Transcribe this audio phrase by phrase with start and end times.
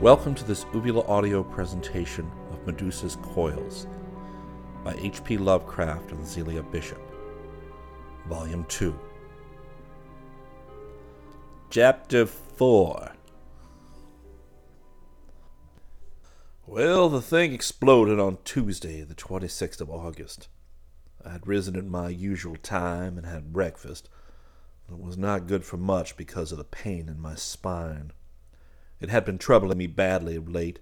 [0.00, 3.86] Welcome to this Uvula audio presentation of Medusa's Coils
[4.82, 5.36] by H.P.
[5.36, 7.02] Lovecraft and Zealia Bishop,
[8.26, 8.98] Volume 2.
[11.68, 13.12] Chapter 4
[16.66, 20.48] Well, the thing exploded on Tuesday, the 26th of August.
[21.22, 24.08] I had risen at my usual time and had breakfast.
[24.90, 28.12] It was not good for much because of the pain in my spine.
[29.00, 30.78] It had been troubling me badly of late,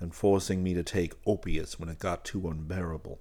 [0.00, 3.20] and forcing me to take opiates when it got too unbearable.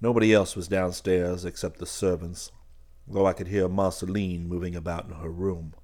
[0.00, 2.50] Nobody else was downstairs except the servants,
[3.06, 5.74] though I could hear Marceline moving about in her room.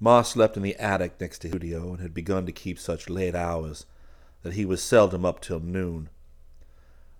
[0.00, 3.08] Marsh slept in the attic next to the studio and had begun to keep such
[3.08, 3.86] late hours
[4.42, 6.08] that he was seldom up till noon.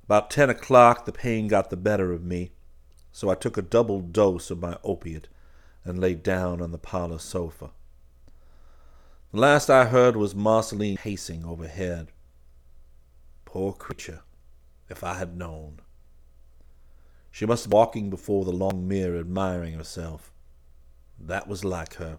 [0.04, 2.50] About ten o'clock the pain got the better of me,
[3.12, 5.28] so I took a double dose of my opiate
[5.84, 7.70] and lay down on the parlor sofa.
[9.32, 12.12] The last I heard was Marceline pacing overhead.
[13.46, 14.20] Poor creature,
[14.90, 15.80] if I had known.
[17.30, 20.30] She must be walking before the long mirror admiring herself.
[21.18, 22.18] That was like her,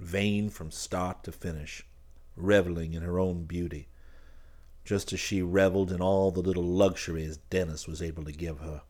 [0.00, 1.86] vain from start to finish,
[2.34, 3.86] reveling in her own beauty,
[4.84, 8.82] just as she reveled in all the little luxuries Dennis was able to give her.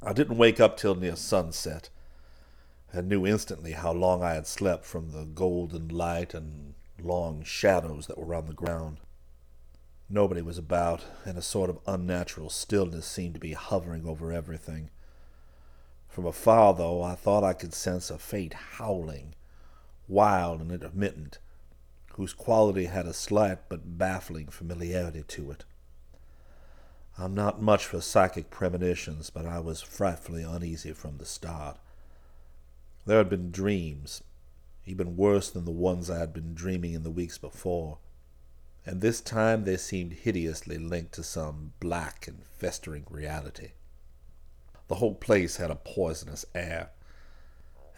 [0.00, 1.90] I didn't wake up till near sunset
[2.92, 8.06] and knew instantly how long I had slept from the golden light and long shadows
[8.06, 8.98] that were on the ground.
[10.08, 14.90] Nobody was about, and a sort of unnatural stillness seemed to be hovering over everything.
[16.08, 19.36] From afar, though, I thought I could sense a faint howling,
[20.08, 21.38] wild and intermittent,
[22.14, 25.64] whose quality had a slight but baffling familiarity to it.
[27.16, 31.78] I'm not much for psychic premonitions, but I was frightfully uneasy from the start.
[33.06, 34.22] There had been dreams,
[34.84, 37.98] even worse than the ones I had been dreaming in the weeks before,
[38.84, 43.72] and this time they seemed hideously linked to some black and festering reality.
[44.88, 46.90] The whole place had a poisonous air.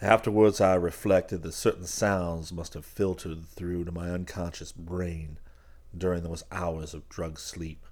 [0.01, 5.39] Afterwards, I reflected that certain sounds must have filtered through to my unconscious brain
[5.97, 7.85] during those hours of drugged sleep.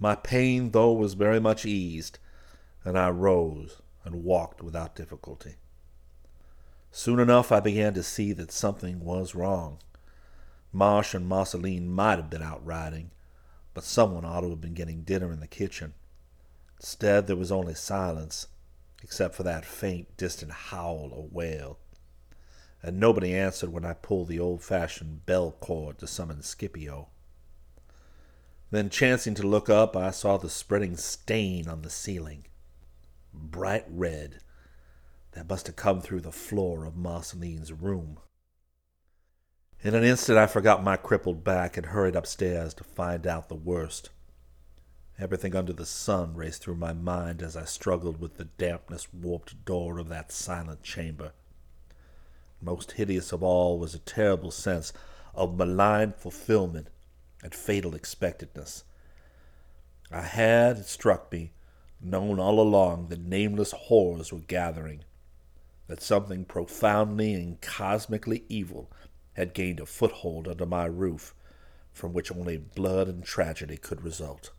[0.00, 2.18] My pain, though, was very much eased,
[2.84, 5.56] and I rose and walked without difficulty.
[6.98, 9.78] Soon enough I began to see that something was wrong.
[10.72, 13.12] Marsh and Marceline might have been out riding,
[13.72, 15.94] but someone ought to have been getting dinner in the kitchen.
[16.80, 18.48] Instead, there was only silence,
[19.00, 21.78] except for that faint, distant howl or wail.
[22.82, 27.10] And nobody answered when I pulled the old fashioned bell cord to summon Scipio.
[28.72, 32.46] Then, chancing to look up, I saw the spreading stain on the ceiling.
[33.32, 34.40] Bright red,
[35.32, 38.18] that must have come through the floor of Marceline's room.
[39.82, 43.54] In an instant, I forgot my crippled back and hurried upstairs to find out the
[43.54, 44.10] worst.
[45.18, 49.64] Everything under the sun raced through my mind as I struggled with the dampness warped
[49.64, 51.32] door of that silent chamber.
[52.60, 54.92] Most hideous of all was a terrible sense
[55.34, 56.88] of malign fulfillment
[57.42, 58.84] and fatal expectedness.
[60.10, 61.52] I had, it struck me,
[62.00, 65.04] known all along that nameless horrors were gathering,
[65.88, 68.90] that something profoundly and cosmically evil
[69.32, 71.34] had gained a foothold under my roof
[71.92, 74.52] from which only blood and tragedy could result.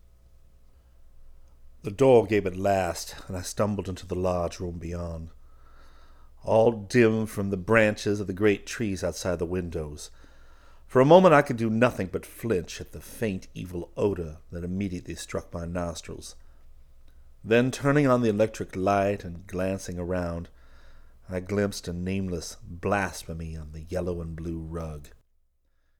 [1.84, 5.30] The door gave at last, and I stumbled into the large room beyond.
[6.44, 10.10] All dim from the branches of the great trees outside the windows.
[10.88, 14.64] For a moment I could do nothing but flinch at the faint evil odor that
[14.64, 16.36] immediately struck my nostrils.
[17.44, 20.50] Then, turning on the electric light and glancing around,
[21.32, 25.10] I glimpsed a nameless blasphemy on the yellow and blue rug.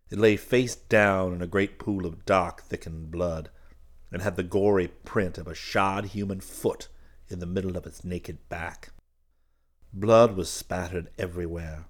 [0.10, 3.52] It lay face down in a great pool of dark, thickened blood,
[4.12, 6.88] and had the gory print of a shod human foot
[7.28, 8.90] in the middle of its naked back.
[9.94, 11.86] Blood was spattered everywhere,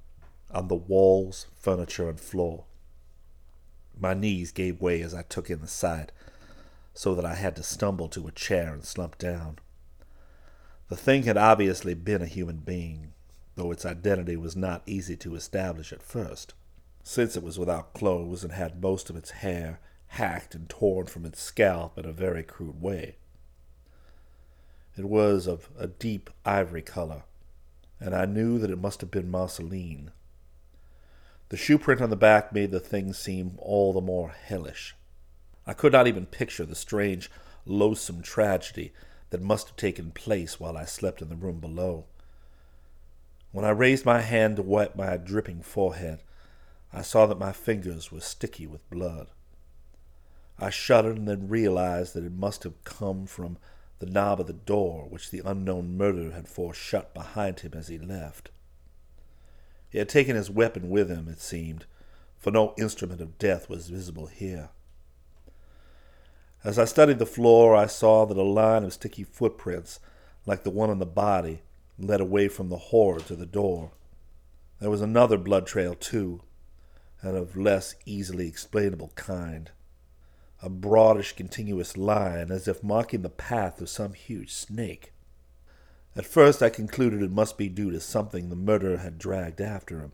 [0.52, 2.66] on the walls, furniture, and floor.
[3.98, 6.12] My knees gave way as I took in the sight,
[6.94, 9.60] so that I had to stumble to a chair and slump down.
[10.90, 13.14] The thing had obviously been a human being,
[13.60, 16.54] though its identity was not easy to establish at first,
[17.04, 21.26] since it was without clothes and had most of its hair hacked and torn from
[21.26, 23.18] its scalp in a very crude way.
[24.98, 27.24] It was of a deep ivory color,
[28.00, 30.12] and I knew that it must have been Marceline.
[31.50, 34.96] The shoe print on the back made the thing seem all the more hellish.
[35.68, 37.30] I could not even picture the strange,
[37.66, 38.94] loathsome tragedy
[39.32, 42.06] that must have taken place while I slept in the room below.
[43.52, 46.22] When I raised my hand to wipe my dripping forehead,
[46.94, 49.28] I saw that my fingers were sticky with blood.
[50.60, 53.58] I shuddered and then realized that it must have come from
[54.00, 57.88] the knob of the door which the unknown murderer had forced shut behind him as
[57.88, 58.52] he left.
[59.90, 61.86] He had taken his weapon with him, it seemed,
[62.38, 64.70] for no instrument of death was visible here.
[66.64, 70.00] As I studied the floor, I saw that a line of sticky footprints,
[70.46, 71.62] like the one on the body,
[72.00, 73.92] led away from the horror to the door.
[74.80, 76.42] There was another blood trail, too,
[77.22, 79.72] and of less easily explainable kind
[80.62, 85.14] a broadish continuous line as if marking the path of some huge snake.
[86.16, 90.00] At first I concluded it must be due to something the murderer had dragged after
[90.02, 90.12] him.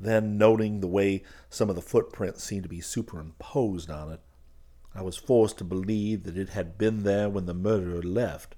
[0.00, 4.20] Then, noting the way some of the footprints seemed to be superimposed on it,
[4.94, 8.56] I was forced to believe that it had been there when the murderer left.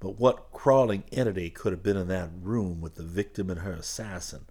[0.00, 3.72] But what crawling entity could have been in that room with the victim and her
[3.72, 4.46] assassin,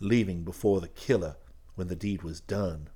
[0.00, 1.36] leaving before the killer
[1.74, 2.88] when the deed was done?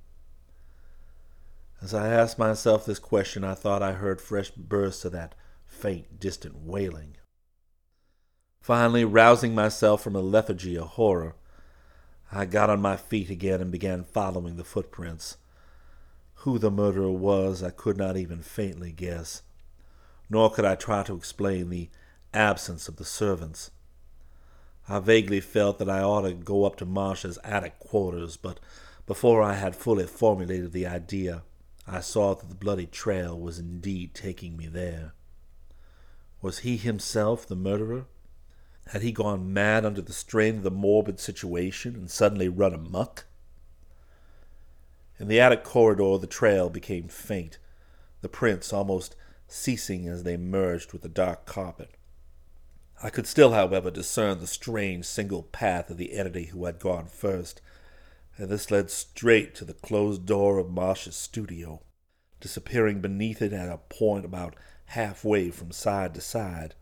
[1.80, 5.34] As I asked myself this question, I thought I heard fresh bursts of that
[5.66, 7.16] faint, distant wailing.
[8.60, 11.36] Finally, rousing myself from a lethargy of horror,
[12.32, 15.36] I got on my feet again and began following the footprints.
[16.40, 19.42] Who the murderer was, I could not even faintly guess,
[20.28, 21.88] nor could I try to explain the
[22.34, 23.70] absence of the servants.
[24.88, 28.61] I vaguely felt that I ought to go up to Marsh's attic quarters, but
[29.06, 31.43] before I had fully formulated the idea,
[31.87, 35.12] I saw that the bloody trail was indeed taking me there.
[36.43, 38.06] Was he himself the murderer?
[38.88, 43.25] Had he gone mad under the strain of the morbid situation and suddenly run amuck?
[45.19, 47.58] In the attic corridor, the trail became faint,
[48.20, 49.17] the prints almost
[49.48, 51.90] ceasing as they merged with the dark carpet.
[53.02, 57.06] I could still, however, discern the strange single path of the entity who had gone
[57.06, 57.60] first,
[58.38, 61.82] and this led straight to the closed door of Marsh's studio,
[62.40, 64.56] disappearing beneath it at a point about
[64.87, 66.75] halfway from side to side.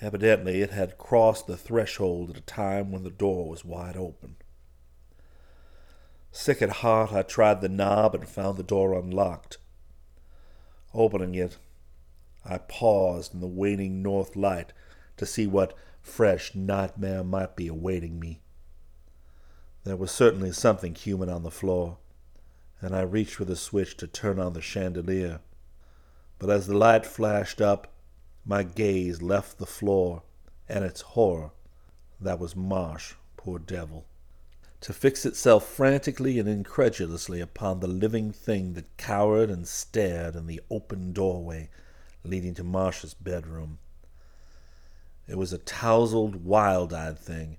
[0.00, 4.36] Evidently, it had crossed the threshold at a time when the door was wide open.
[6.32, 9.58] Sick at heart, I tried the knob and found the door unlocked.
[10.94, 11.58] Opening it,
[12.44, 14.72] I paused in the waning north light
[15.16, 18.40] to see what fresh nightmare might be awaiting me.
[19.84, 21.98] There was certainly something human on the floor,
[22.80, 25.40] and I reached for the switch to turn on the chandelier.
[26.38, 27.92] But as the light flashed up,
[28.44, 30.22] my gaze left the floor
[30.68, 31.52] and its horror.
[32.20, 34.06] That was Marsh, poor devil.
[34.82, 40.48] To fix itself frantically and incredulously upon the living thing that cowered and stared in
[40.48, 41.70] the open doorway
[42.24, 43.78] leading to Marsh's bedroom.
[45.28, 47.58] It was a tousled, wild eyed thing,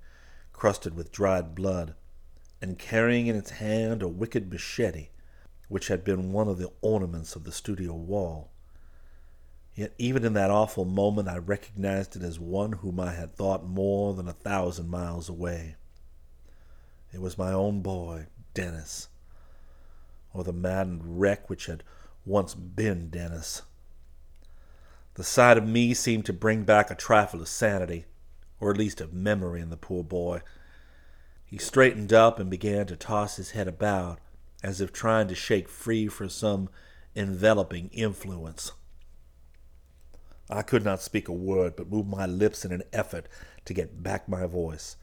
[0.51, 1.95] crusted with dried blood
[2.61, 5.07] and carrying in its hand a wicked machete,
[5.69, 8.51] which had been one of the ornaments of the studio wall.
[9.75, 13.65] Yet even in that awful moment I recognized it as one whom I had thought
[13.65, 15.77] more than a thousand miles away.
[17.13, 19.09] It was my own boy, Dennis,
[20.33, 21.83] or the maddened wreck which had
[22.25, 23.61] once been Dennis.
[25.13, 28.05] The sight of me seemed to bring back a trifle of sanity,
[28.59, 30.41] or at least of memory in the poor boy,
[31.45, 34.17] he straightened up and began to toss his head about,
[34.63, 36.67] as if trying to shake free from some
[37.15, 38.71] enveloping influence.
[40.49, 43.27] I could not speak a word, but moved my lips in an effort
[43.65, 44.95] to get back my voice.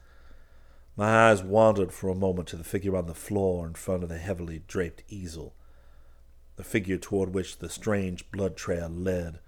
[0.97, 4.09] My eyes wandered for a moment to the figure on the floor in front of
[4.09, 5.55] the heavily draped easel,
[6.57, 9.41] the figure toward which the strange blood trail led,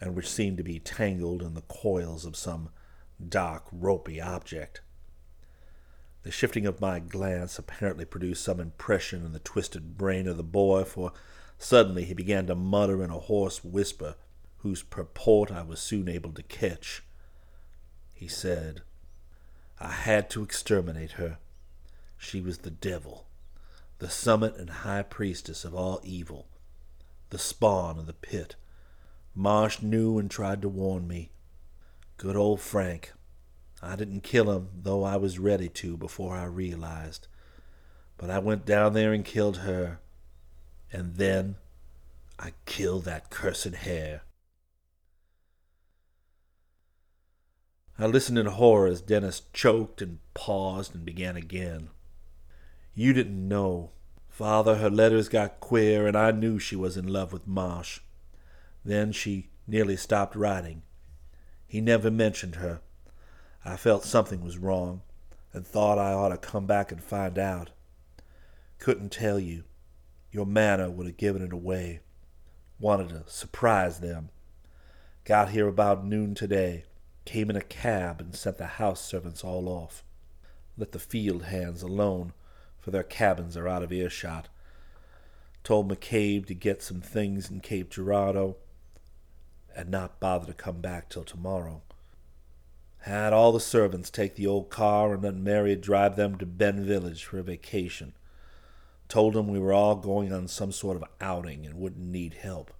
[0.00, 2.70] and which seemed to be tangled in the coils of some
[3.26, 4.82] dark, ropey object.
[6.22, 10.42] The shifting of my glance apparently produced some impression in the twisted brain of the
[10.42, 11.12] boy, for
[11.58, 14.16] suddenly he began to mutter in a hoarse whisper,
[14.58, 17.02] whose purport I was soon able to catch.
[18.12, 18.82] He said,
[19.80, 21.38] I had to exterminate her.
[22.16, 23.26] She was the devil,
[23.98, 26.46] the summit and high priestess of all evil,
[27.30, 28.56] the spawn of the pit.
[29.34, 31.30] Marsh knew and tried to warn me.
[32.16, 33.12] Good old Frank,
[33.84, 37.28] I didn't kill him, though I was ready to before I realized.
[38.16, 40.00] But I went down there and killed her.
[40.90, 41.56] And then
[42.38, 44.22] I killed that cursed hair.
[47.98, 51.90] I listened in horror as Dennis choked and paused and began again.
[52.94, 53.90] You didn't know.
[54.28, 58.00] Father, her letters got queer, and I knew she was in love with Marsh.
[58.84, 60.82] Then she nearly stopped writing.
[61.68, 62.80] He never mentioned her.
[63.64, 65.02] I felt something was wrong,
[65.52, 67.70] and thought I ought to come back and find out.
[68.80, 69.64] Couldn't tell you.
[70.32, 72.00] Your manner would have given it away.
[72.80, 74.30] Wanted to surprise them.
[75.24, 76.84] Got here about noon today.
[77.24, 80.04] Came in a cab and sent the house servants all off.
[80.76, 82.32] Let the field hands alone,
[82.78, 84.48] for their cabins are out of earshot.
[85.62, 88.56] Told McCabe to get some things in Cape Girardeau
[89.74, 91.82] and not bother to come back till tomorrow.
[92.98, 96.84] Had all the servants take the old car and let Mary drive them to Ben
[96.84, 98.14] Village for a vacation.
[99.08, 102.72] Told them we were all going on some sort of outing and wouldn't need help.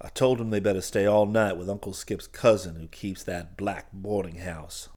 [0.00, 3.56] I told them they better stay all night with Uncle Skip's cousin who keeps that
[3.56, 4.88] black boarding house.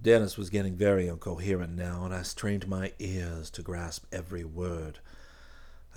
[0.00, 4.98] Dennis was getting very incoherent now, and I strained my ears to grasp every word.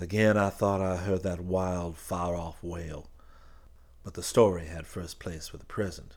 [0.00, 3.10] Again I thought I heard that wild, far off wail.
[4.02, 6.16] But the story had first place for the present.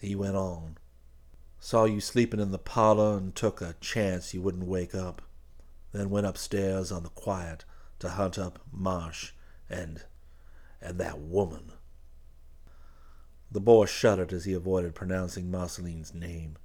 [0.00, 0.76] He went on.
[1.58, 5.22] Saw you sleeping in the parlor and took a chance you wouldn't wake up.
[5.92, 7.64] Then went upstairs on the quiet
[8.00, 9.32] to hunt up Marsh
[9.70, 10.02] and
[10.82, 11.72] and that woman.
[13.50, 16.56] The boy shuddered as he avoided pronouncing Marceline's name.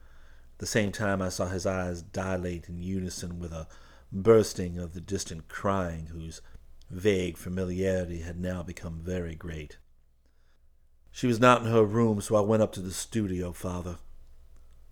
[0.56, 3.68] At the same time I saw his eyes dilate in unison with a
[4.12, 6.42] bursting of the distant crying whose
[6.90, 9.78] vague familiarity had now become very great.
[11.12, 13.98] She was not in her room, so I went up to the studio, father.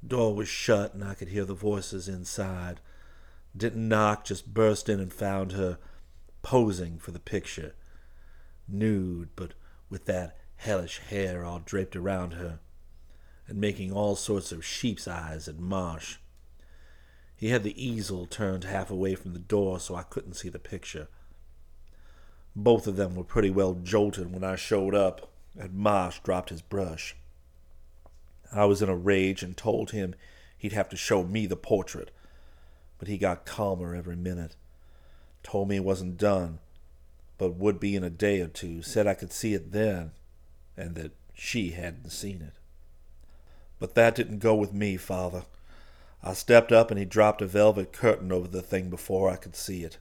[0.05, 2.79] Door was shut, and I could hear the voices inside.
[3.55, 5.77] Didn't knock, just burst in and found her
[6.41, 7.75] posing for the picture
[8.67, 9.53] nude, but
[9.89, 12.59] with that hellish hair all draped around her,
[13.47, 16.17] and making all sorts of sheep's eyes at Marsh.
[17.35, 20.59] He had the easel turned half away from the door so I couldn't see the
[20.59, 21.09] picture.
[22.55, 25.29] Both of them were pretty well jolted when I showed up,
[25.59, 27.15] and Marsh dropped his brush.
[28.51, 30.15] I was in a rage and told him
[30.57, 32.11] he'd have to show me the portrait,
[32.99, 34.55] but he got calmer every minute.
[35.41, 36.59] Told me it wasn't done,
[37.43, 40.13] but would be in a day or two, said I could see it then,
[40.77, 42.53] and that she hadn't seen it.
[43.79, 45.43] But that didn't go with me, father.
[46.23, 49.57] I stepped up and he dropped a velvet curtain over the thing before I could
[49.57, 49.97] see it.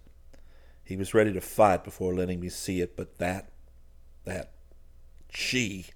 [0.84, 3.50] He was ready to fight before letting me see it, but that,
[4.24, 4.52] that,
[5.28, 5.86] she,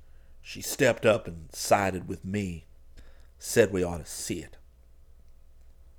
[0.43, 2.65] she stepped up and sided with me,
[3.39, 4.57] said we ought to see it.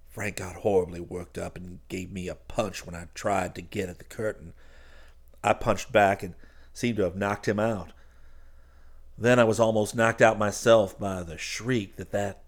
[0.10, 3.88] Frank got horribly worked up and gave me a punch when I tried to get
[3.88, 4.52] at the curtain,
[5.44, 6.36] I punched back and
[6.74, 7.92] seemed to have knocked him out.
[9.18, 12.44] Then I was almost knocked out myself by the shriek that that,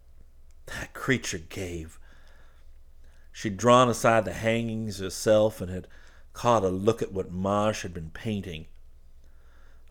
[0.68, 2.00] that creature gave.
[3.32, 5.88] She'd drawn aside the hangings herself and had
[6.34, 8.68] caught a look at what Marsh had been painting.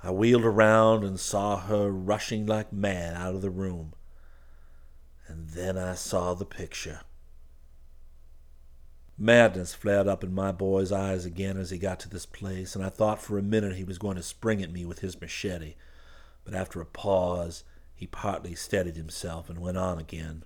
[0.02, 3.94] I wheeled around and saw her rushing like mad out of the room.
[5.26, 7.00] And then I saw the picture.
[9.20, 12.84] Madness flared up in my boy's eyes again as he got to this place, and
[12.84, 15.74] I thought for a minute he was going to spring at me with his machete.
[16.44, 17.64] But after a pause,
[17.96, 20.44] he partly steadied himself and went on again.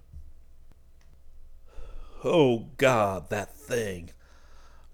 [2.25, 4.11] Oh, God, that thing!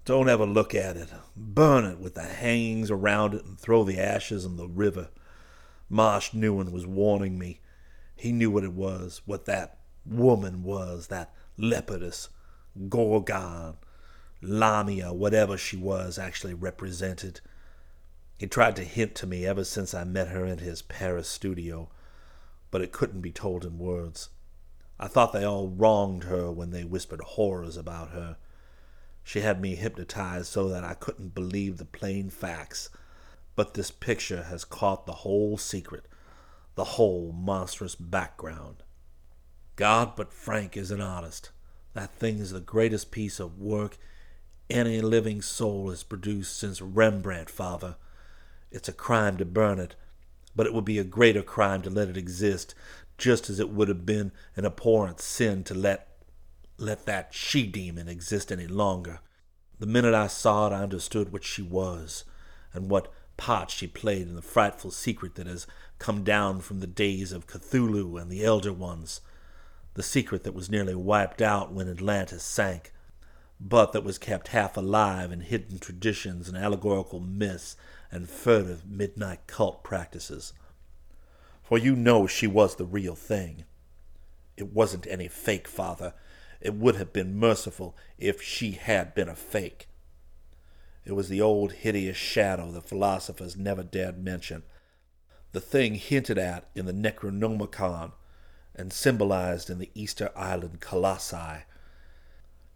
[0.03, 1.09] Don't ever look at it.
[1.37, 5.07] Burn it with the hangings around it and throw the ashes in the river.
[5.87, 7.61] Marsh knew and was warning me.
[8.17, 12.27] He knew what it was, what that woman was, that leopardess
[12.87, 13.75] Gorgon,
[14.41, 17.41] Lamia, whatever she was, actually represented.
[18.37, 21.89] He tried to hint to me ever since I met her in his Paris studio,
[22.71, 24.29] but it couldn't be told in words.
[24.99, 28.37] I thought they all wronged her when they whispered horrors about her.
[29.23, 32.89] She had me hypnotized so that I couldn't believe the plain facts.
[33.55, 36.05] But this picture has caught the whole secret,
[36.75, 38.83] the whole monstrous background.
[39.75, 41.51] God, but Frank is an artist.
[41.93, 43.97] That thing is the greatest piece of work
[44.69, 47.95] any living soul has produced since Rembrandt, father.
[48.71, 49.95] It's a crime to burn it,
[50.55, 52.75] but it would be a greater crime to let it exist,
[53.17, 56.05] just as it would have been an abhorrent sin to let
[56.77, 59.19] let that she demon exist any longer.
[59.79, 62.23] The minute I saw it, I understood what she was,
[62.73, 65.67] and what part she played in the frightful secret that has
[65.97, 69.19] come down from the days of Cthulhu and the Elder Ones
[69.99, 72.93] the secret that was nearly wiped out when Atlantis sank,
[73.59, 77.75] but that was kept half alive in hidden traditions and allegorical myths
[78.09, 80.53] and furtive midnight cult practices.
[81.61, 83.65] For you know she was the real thing.
[84.55, 86.13] It wasn't any fake, father.
[86.61, 89.89] It would have been merciful if she had been a fake.
[91.03, 94.63] It was the old hideous shadow the philosophers never dared mention,
[95.51, 98.13] the thing hinted at in the Necronomicon
[98.79, 101.65] and symbolized in the Easter Island colossi.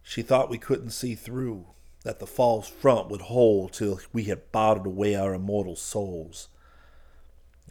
[0.02, 1.64] She thought we couldn't see through,
[2.02, 6.48] that the false front would hold till we had bottled away our immortal souls.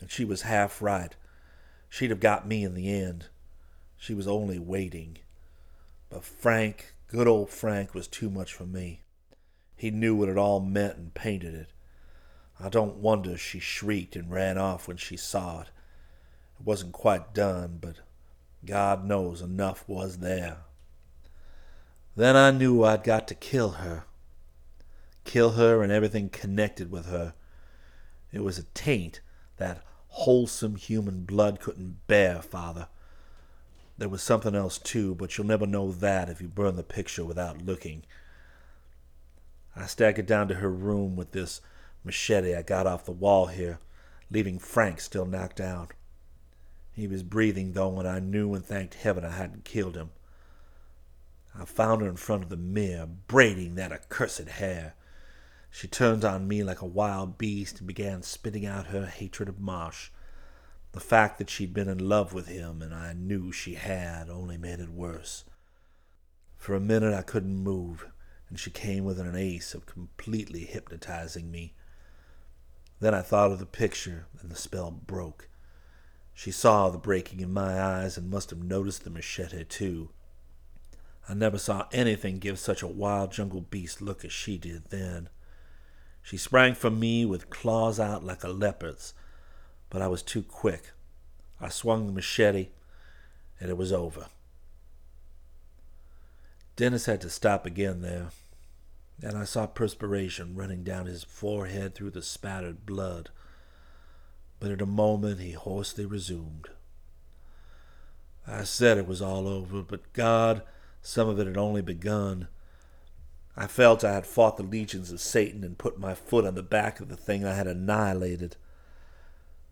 [0.01, 1.15] And she was half right.
[1.89, 3.27] She'd have got me in the end.
[3.97, 5.19] She was only waiting.
[6.09, 9.01] But Frank, good old Frank, was too much for me.
[9.75, 11.69] He knew what it all meant and painted it.
[12.59, 15.67] I don't wonder she shrieked and ran off when she saw it.
[16.59, 17.97] It wasn't quite done, but
[18.65, 20.57] God knows enough was there.
[22.15, 24.05] Then I knew I'd got to kill her.
[25.25, 27.33] Kill her and everything connected with her.
[28.31, 29.21] It was a taint
[29.57, 32.87] that wholesome human blood couldn't bear, Father.
[33.97, 37.25] There was something else too, but you'll never know that if you burn the picture
[37.25, 38.03] without looking.
[39.75, 41.61] I staggered down to her room with this
[42.03, 43.79] machete I got off the wall here,
[44.29, 45.93] leaving Frank still knocked out.
[46.93, 50.11] He was breathing, though, and I knew and thanked heaven I hadn't killed him.
[51.55, 54.93] I found her in front of the mirror, braiding that accursed hair.
[55.71, 59.59] She turned on me like a wild beast and began spitting out her hatred of
[59.59, 60.11] Marsh.
[60.91, 64.57] The fact that she'd been in love with him, and I knew she had, only
[64.57, 65.45] made it worse.
[66.57, 68.05] For a minute I couldn't move,
[68.49, 71.73] and she came within an ace of completely hypnotizing me.
[72.99, 75.49] Then I thought of the picture, and the spell broke.
[76.33, 80.09] She saw the breaking in my eyes and must have noticed the machete, too.
[81.29, 85.29] I never saw anything give such a wild jungle beast look as she did then.
[86.21, 89.13] She sprang for me with claws out like a leopard's,
[89.89, 90.91] but I was too quick.
[91.61, 92.69] I swung the machete,
[93.59, 94.27] and it was over.
[96.75, 98.29] Dennis had to stop again there
[99.21, 103.29] and I saw perspiration running down his forehead through the spattered blood.
[104.63, 106.69] But in a moment he hoarsely resumed.
[108.47, 110.61] I said it was all over, but God,
[111.01, 112.47] some of it had only begun.
[113.57, 116.63] I felt I had fought the legions of Satan and put my foot on the
[116.63, 118.55] back of the thing I had annihilated.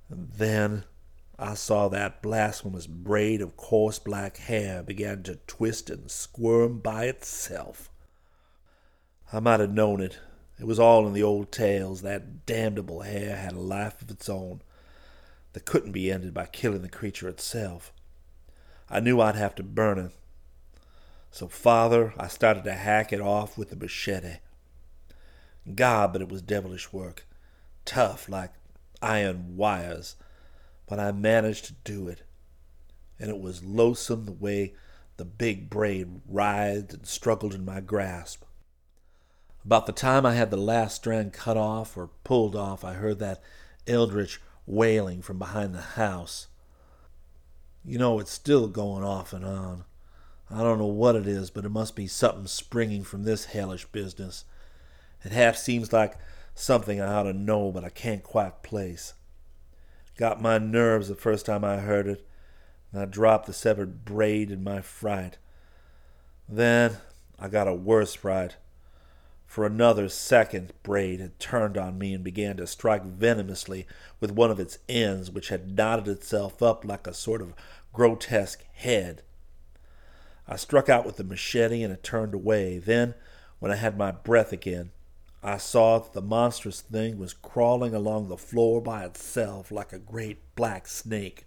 [0.10, 0.84] And then
[1.39, 7.06] I saw that blasphemous braid of coarse black hair begin to twist and squirm by
[7.06, 7.89] itself.
[9.32, 10.19] I might have known it.
[10.60, 12.01] It was all in the old tales.
[12.01, 14.60] That damnable hair had a life of its own
[15.53, 17.91] that couldn't be ended by killing the creature itself.
[18.89, 20.11] I knew I'd have to burn it.
[21.29, 24.37] So, Father, I started to hack it off with the machete.
[25.75, 27.25] God, but it was devilish work.
[27.85, 28.51] Tough, like
[29.01, 30.15] iron wires.
[30.87, 32.23] But I managed to do it.
[33.19, 34.73] And it was loathsome the way
[35.17, 38.43] the big braid writhed and struggled in my grasp.
[39.63, 43.19] About the time I had the last strand cut off or pulled off, I heard
[43.19, 43.41] that
[43.87, 46.47] eldritch wailing from behind the house.
[47.84, 49.84] You know, it's still going off and on.
[50.49, 53.86] I don't know what it is, but it must be something springing from this hellish
[53.86, 54.45] business.
[55.23, 56.15] It half seems like
[56.55, 59.13] something I ought to know, but I can't quite place.
[60.17, 62.27] Got my nerves the first time I heard it,
[62.91, 65.38] and I dropped the severed braid in my fright.
[66.47, 66.97] Then
[67.39, 68.57] I got a worse fright.
[69.51, 73.85] For another second, Braid had turned on me and began to strike venomously
[74.21, 77.53] with one of its ends, which had knotted itself up like a sort of
[77.91, 79.23] grotesque head.
[80.47, 82.77] I struck out with the machete and it turned away.
[82.77, 83.13] Then,
[83.59, 84.91] when I had my breath again,
[85.43, 89.99] I saw that the monstrous thing was crawling along the floor by itself like a
[89.99, 91.45] great black snake.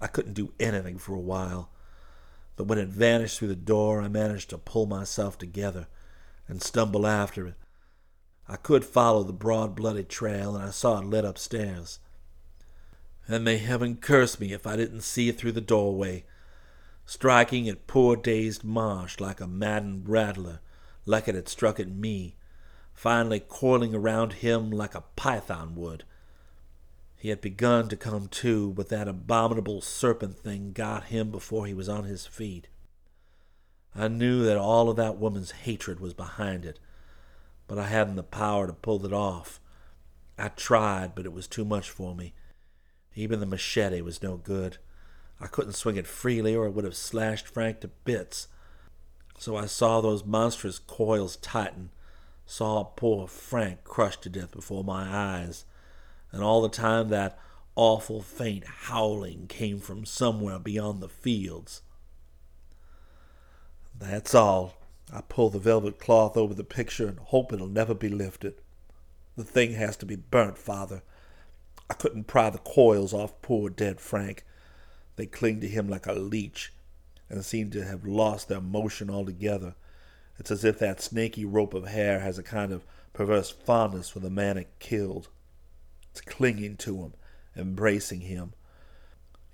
[0.00, 1.70] I couldn't do anything for a while,
[2.56, 5.86] but when it vanished through the door, I managed to pull myself together
[6.48, 7.54] and stumble after it.
[8.48, 12.00] I could follow the broad, bloody trail, and I saw it led upstairs.
[13.28, 16.24] And may heaven curse me if I didn't see it through the doorway,
[17.04, 20.60] striking at poor dazed Marsh like a maddened rattler,
[21.04, 22.36] like it had struck at me,
[22.94, 26.04] finally coiling around him like a python would.
[27.16, 31.74] He had begun to come to, but that abominable serpent thing got him before he
[31.74, 32.68] was on his feet.
[33.98, 36.78] I knew that all of that woman's hatred was behind it,
[37.66, 39.58] but I hadn't the power to pull it off.
[40.38, 42.32] I tried, but it was too much for me.
[43.16, 44.78] Even the machete was no good.
[45.40, 48.46] I couldn't swing it freely, or it would have slashed Frank to bits.
[49.36, 51.90] So I saw those monstrous coils tighten,
[52.46, 55.64] saw poor Frank crushed to death before my eyes,
[56.30, 57.36] and all the time that
[57.74, 61.82] awful faint howling came from somewhere beyond the fields.
[63.98, 64.74] That's all.
[65.12, 68.54] I pull the velvet cloth over the picture and hope it'll never be lifted.
[69.36, 71.02] The thing has to be burnt, Father.
[71.90, 74.44] I couldn't pry the coils off poor dead Frank.
[75.16, 76.72] They cling to him like a leech
[77.28, 79.74] and seem to have lost their motion altogether.
[80.38, 84.20] It's as if that snaky rope of hair has a kind of perverse fondness for
[84.20, 85.28] the man it killed.
[86.10, 87.14] It's clinging to him,
[87.56, 88.52] embracing him.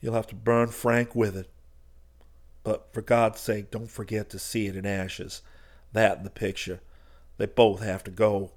[0.00, 1.48] You'll have to burn Frank with it.
[2.64, 5.42] But for God's sake, don't forget to see it in ashes.
[5.92, 6.81] That and the picture.
[7.37, 8.53] They both have to go.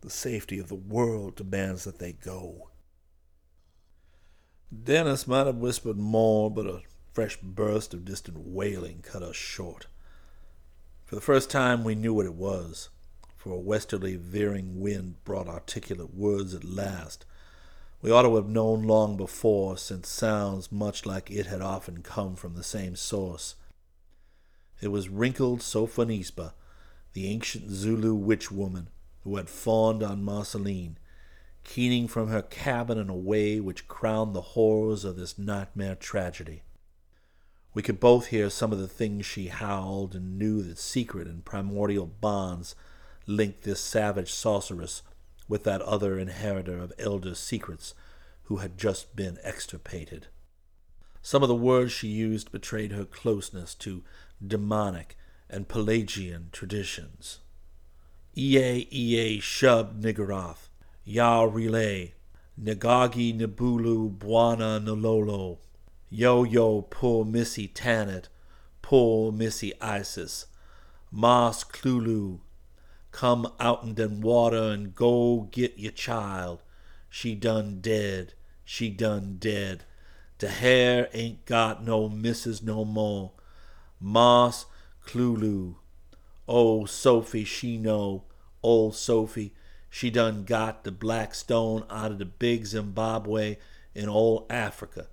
[0.00, 2.70] The safety of the world demands that they go.
[4.72, 6.82] Dennis might have whispered more, but a
[7.12, 9.88] fresh burst of distant wailing cut us short.
[11.04, 12.88] For the first time, we knew what it was,
[13.36, 17.26] for a westerly veering wind brought articulate words at last.
[18.02, 22.34] We ought to have known long before, since sounds much like it had often come
[22.34, 23.56] from the same source.
[24.80, 26.54] It was wrinkled Sophonisba,
[27.12, 28.88] the ancient Zulu witch woman
[29.22, 30.96] who had fawned on Marceline,
[31.62, 36.62] keening from her cabin in a way which crowned the horrors of this nightmare tragedy.
[37.74, 41.44] We could both hear some of the things she howled and knew that secret and
[41.44, 42.74] primordial bonds
[43.26, 45.02] linked this savage sorceress
[45.50, 47.92] with that other inheritor of elder secrets
[48.44, 50.28] who had just been extirpated.
[51.22, 54.04] Some of the words she used betrayed her closeness to
[54.44, 55.16] demonic
[55.50, 57.40] and Pelagian traditions.
[58.36, 60.68] Ea Ea Shub Niggurath,
[61.04, 62.12] Ya R'lyeh,
[62.62, 65.58] Nagagi Nabulu Bwana Nololo,
[66.08, 68.28] Yo Yo Poor Missy Tanit,
[68.82, 70.46] Poor Missy Isis,
[71.10, 72.38] Mas Klulu,
[73.12, 76.62] come outen den water and go get your child.
[77.08, 79.84] She done dead, she done dead.
[80.38, 83.32] De hair ain't got no missus no more.
[84.00, 84.64] Mas
[85.06, 85.74] Klulu.
[86.48, 88.24] Oh, Sophie, she know.
[88.62, 89.52] Old Sophie,
[89.88, 93.56] she done got the black stone out of the big Zimbabwe
[93.94, 95.08] in old Africa.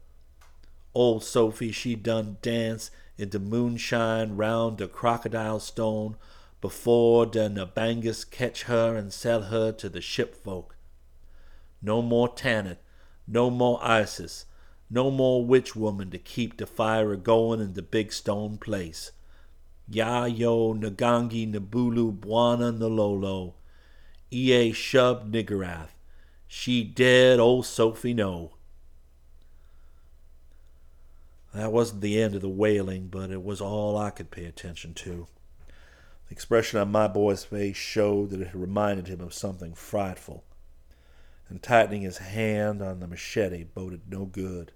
[0.93, 6.15] Old Sophie, she done dance in the moonshine round the crocodile stone
[6.61, 10.75] before the Nabangas catch her and sell her to the ship folk.
[11.81, 12.77] No more Tanit,
[13.27, 14.45] no more Isis,
[14.89, 19.11] no more witch woman to keep the fire a going in the big stone place.
[19.89, 23.53] Ya yo Nagangi Nabulu Bwana Nalolo,
[24.31, 25.93] Ea Shub Niggurath,
[26.47, 28.53] she dead old Sophie no.
[31.53, 34.93] That wasn't the end of the wailing, but it was all I could pay attention
[34.95, 35.27] to.
[36.27, 40.43] The expression on my boy's face showed that it had reminded him of something frightful,
[41.49, 44.73] and tightening his hand on the machete boded no good.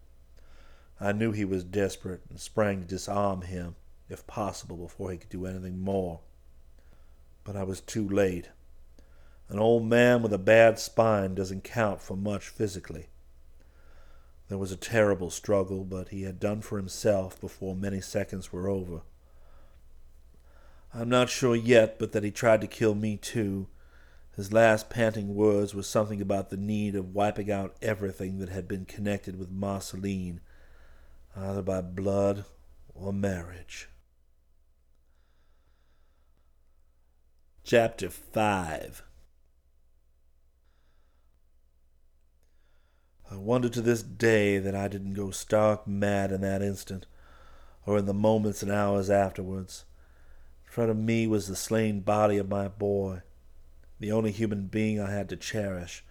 [0.99, 3.75] I knew he was desperate and sprang to disarm him,
[4.07, 6.21] if possible, before he could do anything more.
[7.43, 8.49] But I was too late.
[9.49, 13.07] An old man with a bad spine doesn't count for much physically.
[14.47, 18.69] There was a terrible struggle, but he had done for himself before many seconds were
[18.69, 19.01] over.
[20.93, 23.67] I'm not sure yet but that he tried to kill me too.
[24.36, 28.67] His last panting words were something about the need of wiping out everything that had
[28.67, 30.41] been connected with Marceline,
[31.36, 32.45] either by blood
[32.93, 33.89] or marriage.
[37.63, 39.04] Chapter 5
[43.30, 47.06] I wonder to this day that I didn't go stark mad in that instant,
[47.86, 49.86] or in the moments and hours afterwards.
[50.71, 53.23] Front of me was the slain body of my boy,
[53.99, 56.05] the only human being I had to cherish,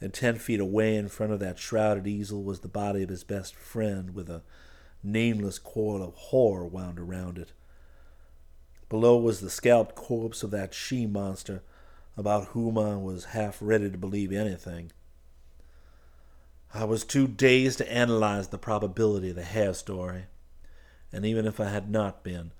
[0.00, 3.22] and ten feet away in front of that shrouded easel was the body of his
[3.22, 4.42] best friend with a
[5.04, 7.52] nameless coil of horror wound around it.
[8.88, 11.62] Below was the scalped corpse of that she monster
[12.16, 14.90] about whom I was half ready to believe anything.
[16.74, 20.24] I was too dazed to analyze the probability of the hair story,
[21.12, 22.50] and even if I had not been,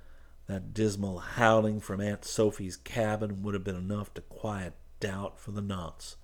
[0.47, 5.51] that dismal howling from Aunt Sophie's cabin would have been enough to quiet doubt for
[5.51, 6.17] the nonce.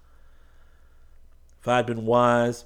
[1.60, 2.64] If I'd been wise,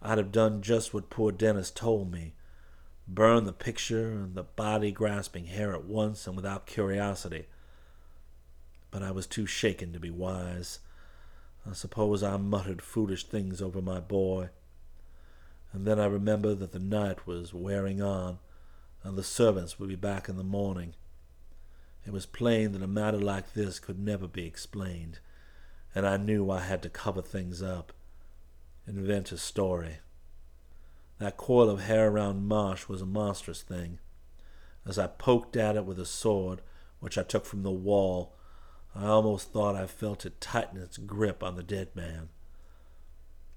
[0.00, 2.34] I'd have done just what poor Dennis told me
[3.08, 7.46] burn the picture and the body grasping hair at once and without curiosity.
[8.90, 10.80] But I was too shaken to be wise.
[11.68, 14.50] I suppose I muttered foolish things over my boy.
[15.72, 18.38] And then I remembered that the night was wearing on,
[19.02, 20.94] and the servants would be back in the morning.
[22.06, 25.20] It was plain that a matter like this could never be explained,
[25.94, 27.92] and I knew I had to cover things up,
[28.86, 29.98] invent a story.
[31.18, 33.98] That coil of hair around Marsh was a monstrous thing.
[34.86, 36.62] As I poked at it with a sword,
[37.00, 38.34] which I took from the wall,
[38.94, 42.30] I almost thought I felt it tighten its grip on the dead man.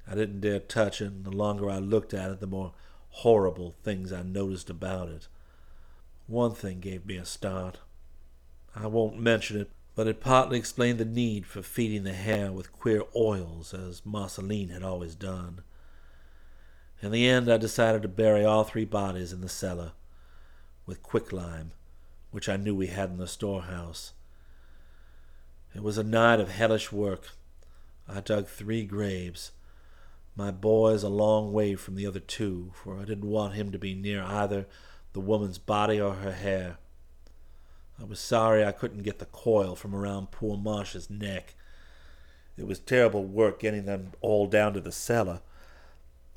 [0.07, 2.73] I didn't dare touch it, and the longer I looked at it, the more
[3.11, 5.27] horrible things I noticed about it.
[6.27, 7.79] One thing gave me a start.
[8.75, 12.71] I won't mention it, but it partly explained the need for feeding the hair with
[12.71, 15.61] queer oils, as Marceline had always done.
[17.01, 19.91] In the end, I decided to bury all three bodies in the cellar
[20.85, 21.71] with quicklime,
[22.31, 24.13] which I knew we had in the storehouse.
[25.75, 27.29] It was a night of hellish work.
[28.07, 29.51] I dug three graves.
[30.35, 33.79] My boy's a long way from the other two, for I didn't want him to
[33.79, 34.65] be near either
[35.13, 36.77] the woman's body or her hair.
[37.99, 41.55] I was sorry I couldn't get the coil from around poor Marsh's neck.
[42.57, 45.41] It was terrible work getting them all down to the cellar.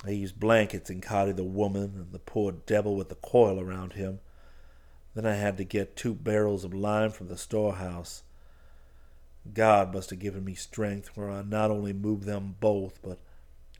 [0.03, 3.93] I used blankets and carried the woman and the poor devil with the coil around
[3.93, 4.19] him.
[5.15, 8.23] Then I had to get two barrels of lime from the storehouse.
[9.53, 13.19] God must have given me strength, for I not only moved them both, but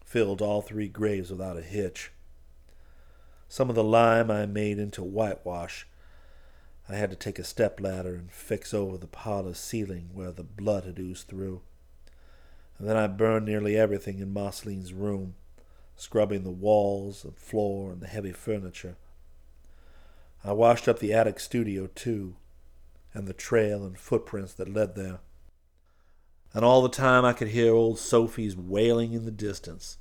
[0.05, 2.11] filled all three graves without a hitch.
[3.49, 5.87] Some of the lime I made into whitewash.
[6.87, 10.43] I had to take a step ladder and fix over the parlor ceiling where the
[10.43, 11.61] blood had oozed through.
[12.77, 15.33] And then I burned nearly everything in Marceline's room,
[15.95, 18.97] scrubbing the walls, the floor, and the heavy furniture.
[20.43, 22.35] I washed up the attic studio, too,
[23.13, 25.19] and the trail and footprints that led there
[26.55, 29.97] and all the time I could hear old Sophie's wailing in the distance.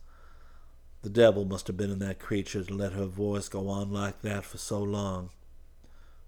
[1.02, 4.22] The devil must have been in that creature to let her voice go on like
[4.22, 5.30] that for so long.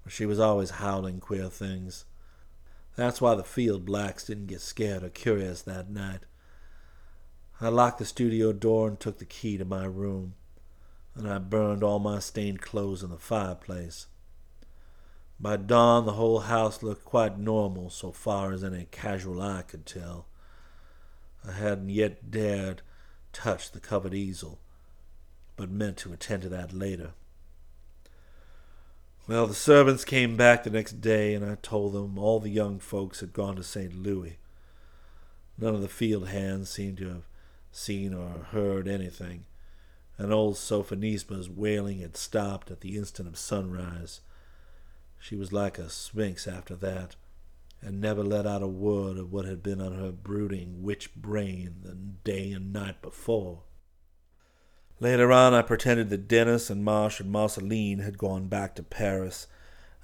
[0.09, 2.07] She was always howling queer things.
[2.97, 6.25] That's why the field blacks didn't get scared or curious that night.
[7.61, 10.35] I locked the studio door and took the key to my room,
[11.15, 14.09] and I burned all my stained clothes in the fireplace.
[15.38, 19.85] By dawn, the whole house looked quite normal so far as any casual eye could
[19.85, 20.27] tell.
[21.46, 22.83] I hadn't yet dared
[23.33, 24.59] touch the covered easel,
[25.57, 27.12] but meant to attend to that later.
[29.29, 32.79] Well, the servants came back the next day, and I told them all the young
[32.79, 33.94] folks had gone to St.
[33.94, 34.38] Louis.
[35.59, 37.29] None of the field hands seemed to have
[37.72, 39.44] seen or heard anything,
[40.16, 44.20] and old Sophonisba's wailing had stopped at the instant of sunrise.
[45.27, 47.17] She was like a sphinx after that,
[47.83, 51.79] and never let out a word of what had been on her brooding witch brain
[51.83, 53.65] the day and night before.
[55.01, 59.49] Later on, I pretended that Dennis and Marsh and Marceline had gone back to Paris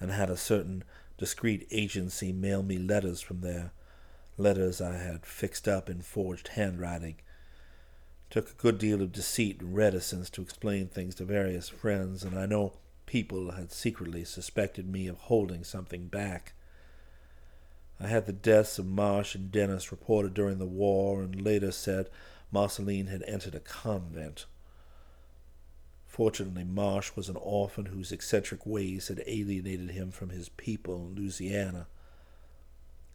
[0.00, 0.82] and had a certain
[1.18, 3.70] discreet agency mail me letters from there,
[4.36, 7.14] letters I had fixed up in forged handwriting.
[8.28, 12.36] Took a good deal of deceit and reticence to explain things to various friends, and
[12.36, 12.72] I know
[13.12, 16.54] people had secretly suspected me of holding something back.
[18.00, 22.08] I had the deaths of Marsh and Dennis reported during the war and later said
[22.50, 24.46] Marceline had entered a convent.
[26.06, 31.14] Fortunately, Marsh was an orphan whose eccentric ways had alienated him from his people in
[31.14, 31.88] Louisiana.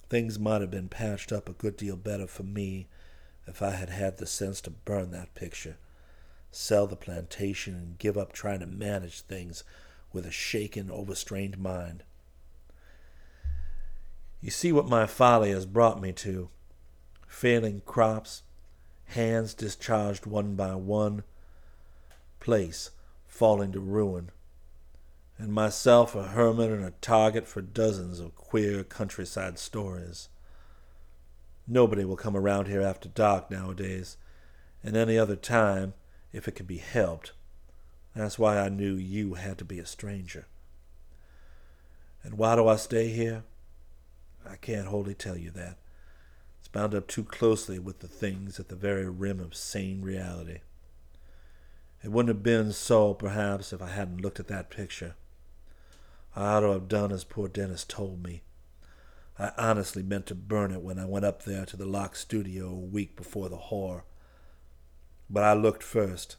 [0.10, 2.88] Things might have been patched up a good deal better for me
[3.48, 5.78] if I had had the sense to burn that picture,
[6.52, 9.64] sell the plantation, and give up trying to manage things
[10.14, 12.04] with a shaken, overstrained mind.
[14.42, 16.50] You see what my folly has brought me to
[17.28, 18.44] failing crops,
[19.06, 21.24] hands discharged one by one,
[22.40, 22.92] place
[23.28, 24.32] falling to ruin,
[25.38, 30.30] and myself a hermit and a target for dozens of queer countryside stories.
[31.68, 34.18] Nobody will come around here after dark nowadays,
[34.84, 35.94] and any other time,
[36.32, 37.34] if it can be helped,
[38.20, 40.48] that's why I knew you had to be a stranger.
[42.24, 43.44] And why do I stay here?
[44.50, 45.78] I can't wholly tell you that.
[46.60, 50.60] It's bound up too closely with the things at the very rim of sane reality.
[52.04, 55.16] It wouldn't have been so, perhaps, if I hadn't looked at that picture.
[56.36, 58.44] I ought to have done as poor Dennis told me.
[59.40, 62.70] I honestly meant to burn it when I went up there to the locked studio
[62.70, 64.04] a week before the horror.
[65.30, 66.38] But I looked first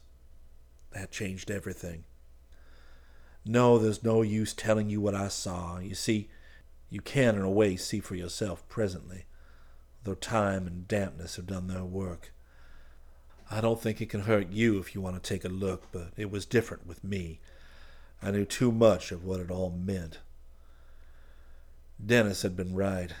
[0.91, 2.03] that changed everything.
[3.45, 5.79] No, there's no use telling you what I saw.
[5.79, 6.29] You see,
[6.89, 9.25] you can in a way see for yourself presently,
[10.03, 12.33] though time and dampness have done their work.
[13.51, 16.11] I don't think it can hurt you if you want to take a look, but
[16.17, 17.39] it was different with me.
[18.21, 20.19] I knew too much of what it all meant.
[22.03, 23.13] Dennis had been right.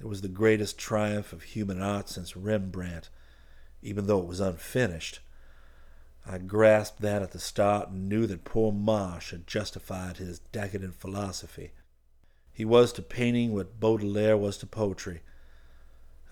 [0.00, 3.08] It was the greatest triumph of human art since Rembrandt,
[3.82, 5.20] even though it was unfinished.
[6.28, 10.94] I grasped that at the start and knew that poor Marsh had justified his decadent
[10.94, 11.70] philosophy.
[12.52, 15.20] He was to painting what Baudelaire was to poetry,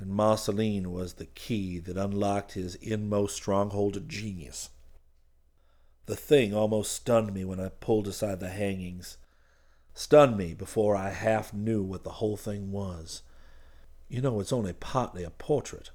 [0.00, 4.70] and Marceline was the key that unlocked his inmost stronghold of genius.
[6.06, 9.16] The thing almost stunned me when I pulled aside the hangings.
[9.94, 13.22] Stunned me before I half knew what the whole thing was.
[14.08, 15.90] You know, it's only partly a portrait.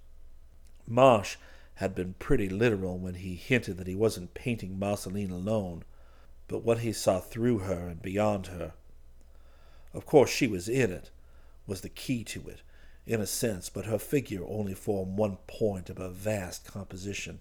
[0.87, 1.35] Marsh
[1.79, 5.81] had been pretty literal when he hinted that he wasn't painting Marceline alone,
[6.49, 8.73] but what he saw through her and beyond her.
[9.93, 11.09] Of course, she was in it,
[11.65, 12.63] was the key to it,
[13.07, 17.39] in a sense, but her figure only formed one point of a vast composition.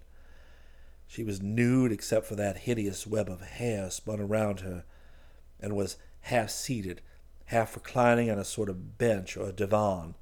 [1.08, 4.84] She was nude except for that hideous web of hair spun around her,
[5.58, 7.00] and was half seated,
[7.46, 10.14] half reclining on a sort of bench or divan,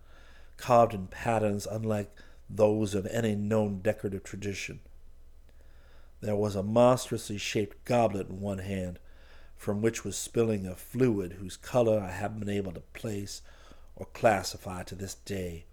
[0.57, 2.17] carved in patterns unlike
[2.49, 4.81] those of any known decorative tradition.
[6.21, 8.99] There was a monstrously shaped goblet in one hand,
[9.57, 13.43] from which was spilling a fluid whose color I haven't been able to place
[13.95, 15.65] or classify to this day.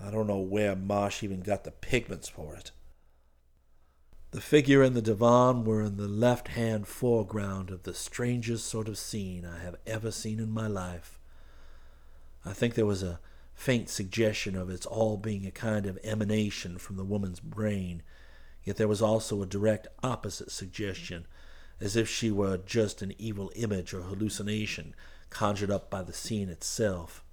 [0.00, 2.70] I don't know where Marsh even got the pigments for it.
[4.32, 8.88] The figure and the divan were in the left hand foreground of the strangest sort
[8.88, 11.18] of scene I have ever seen in my life.
[12.44, 13.20] I think there was a
[13.56, 18.02] faint suggestion of its all being a kind of emanation from the woman's brain,
[18.62, 21.26] yet there was also a direct opposite suggestion,
[21.80, 24.94] as if she were just an evil image or hallucination
[25.30, 27.24] conjured up by the scene itself.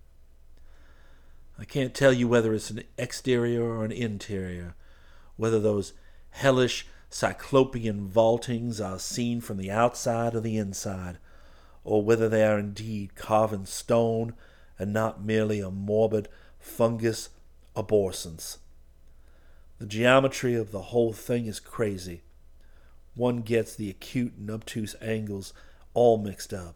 [1.59, 4.75] I can't tell you whether it's an exterior or an interior,
[5.35, 5.93] whether those
[6.31, 11.19] hellish cyclopean vaultings are seen from the outside or the inside,
[11.83, 14.33] or whether they are indeed carven stone
[14.83, 16.27] and not merely a morbid
[16.59, 17.29] fungus
[17.73, 18.57] arborescence.
[19.79, 22.21] The geometry of the whole thing is crazy.
[23.15, 25.53] One gets the acute and obtuse angles
[25.93, 26.75] all mixed up.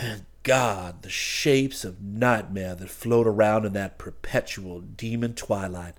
[0.00, 5.96] And God, the shapes of nightmare that float around in that perpetual demon twilight.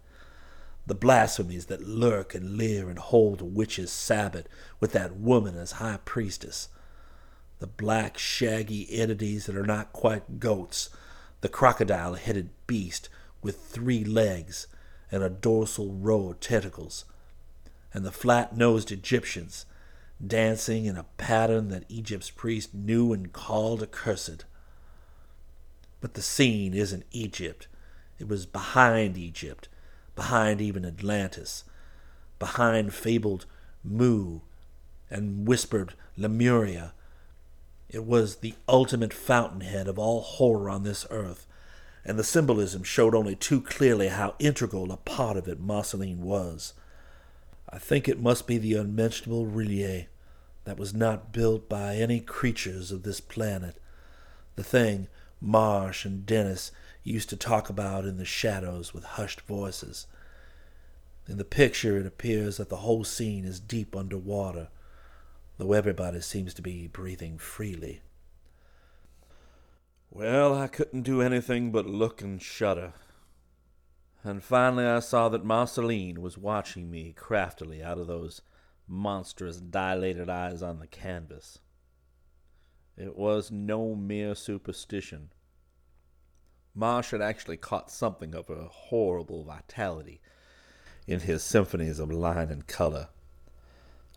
[0.88, 4.48] The blasphemies that lurk and leer and hold a witch's sabbat
[4.80, 6.70] with that woman as high priestess.
[7.60, 10.90] The black, shaggy entities that are not quite goats,
[11.42, 13.10] the crocodile headed beast
[13.42, 14.68] with three legs
[15.12, 17.06] and a dorsal row of tentacles,
[17.94, 19.66] and the flat nosed Egyptians
[20.26, 24.46] dancing in a pattern that Egypt's priests knew and called accursed.
[26.02, 27.68] But the scene isn't Egypt.
[28.20, 29.70] It was behind Egypt,
[30.16, 31.64] behind even Atlantis,
[32.40, 33.46] behind fabled
[33.84, 34.42] Mu
[35.10, 36.94] and whispered Lemuria
[37.90, 41.48] it was the ultimate fountainhead of all horror on this earth,
[42.04, 46.74] and the symbolism showed only too clearly how integral a part of it Marceline was.
[47.70, 50.08] I think it must be the unmentionable R'lyeh
[50.64, 53.78] that was not built by any creatures of this planet,
[54.56, 55.08] the thing
[55.40, 56.72] Marsh and Dennis
[57.04, 60.08] used to talk about in the shadows with hushed voices.
[61.28, 64.70] In the picture, it appears that the whole scene is deep under water,
[65.58, 68.02] though everybody seems to be breathing freely.
[70.10, 72.94] Well, I couldn't do anything but look and shudder.
[74.24, 78.42] And finally I saw that Marceline was watching me craftily out of those
[78.88, 81.60] monstrous dilated eyes on the canvas.
[82.96, 85.30] It was no mere superstition.
[86.74, 90.22] Marsh had actually caught something of her horrible vitality
[91.06, 93.10] in his symphonies of line and color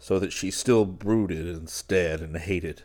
[0.01, 2.83] so that she still brooded and stared and hated,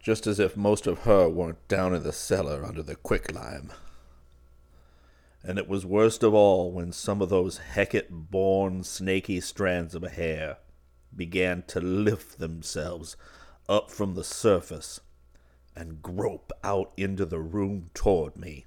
[0.00, 3.72] just as if most of her weren't down in the cellar under the quicklime.
[5.44, 10.02] And it was worst of all when some of those Hecate born snaky strands of
[10.02, 10.58] hair
[11.14, 13.16] began to lift themselves
[13.68, 15.00] up from the surface
[15.76, 18.66] and grope out into the room toward me.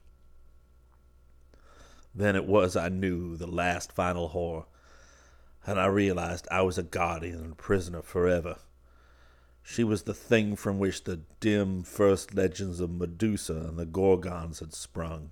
[2.15, 4.63] Then it was I knew the last final horror
[5.69, 8.57] and I realized I was a guardian and prisoner forever.
[9.61, 14.61] She was the thing from which the dim first legends of Medusa and the Gorgons
[14.61, 15.29] had sprung,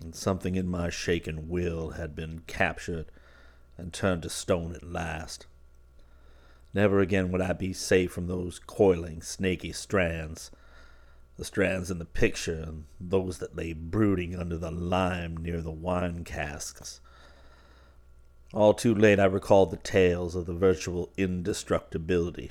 [0.00, 3.12] and something in my shaken will had been captured
[3.76, 5.46] and turned to stone at last.
[6.72, 10.50] Never again would I be safe from those coiling, snaky strands,
[11.36, 15.70] the strands in the picture and those that lay brooding under the lime near the
[15.70, 17.02] wine casks
[18.52, 22.50] all too late I recalled the tales of the virtual indestructibility,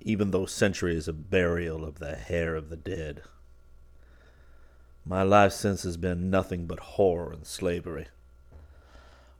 [0.00, 3.22] even those centuries of burial of the hair of the dead.
[5.04, 8.08] My life since has been nothing but horror and slavery.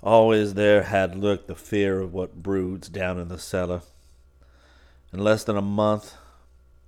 [0.02, 3.82] Always there had lurked the fear of what broods down in the cellar.
[5.12, 6.14] In less than a month,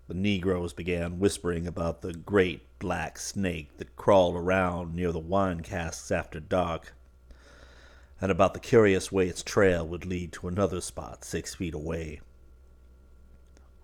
[0.07, 5.62] the Negroes began whispering about the great black snake that crawled around near the wine
[5.62, 6.95] casks after dark
[8.21, 12.21] and about the curious way its trail would lead to another spot six feet away.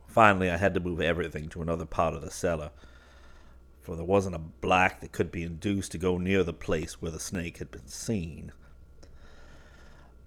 [0.08, 2.70] Finally, I had to move everything to another part of the cellar,
[3.80, 7.10] for there wasn't a black that could be induced to go near the place where
[7.10, 8.52] the snake had been seen.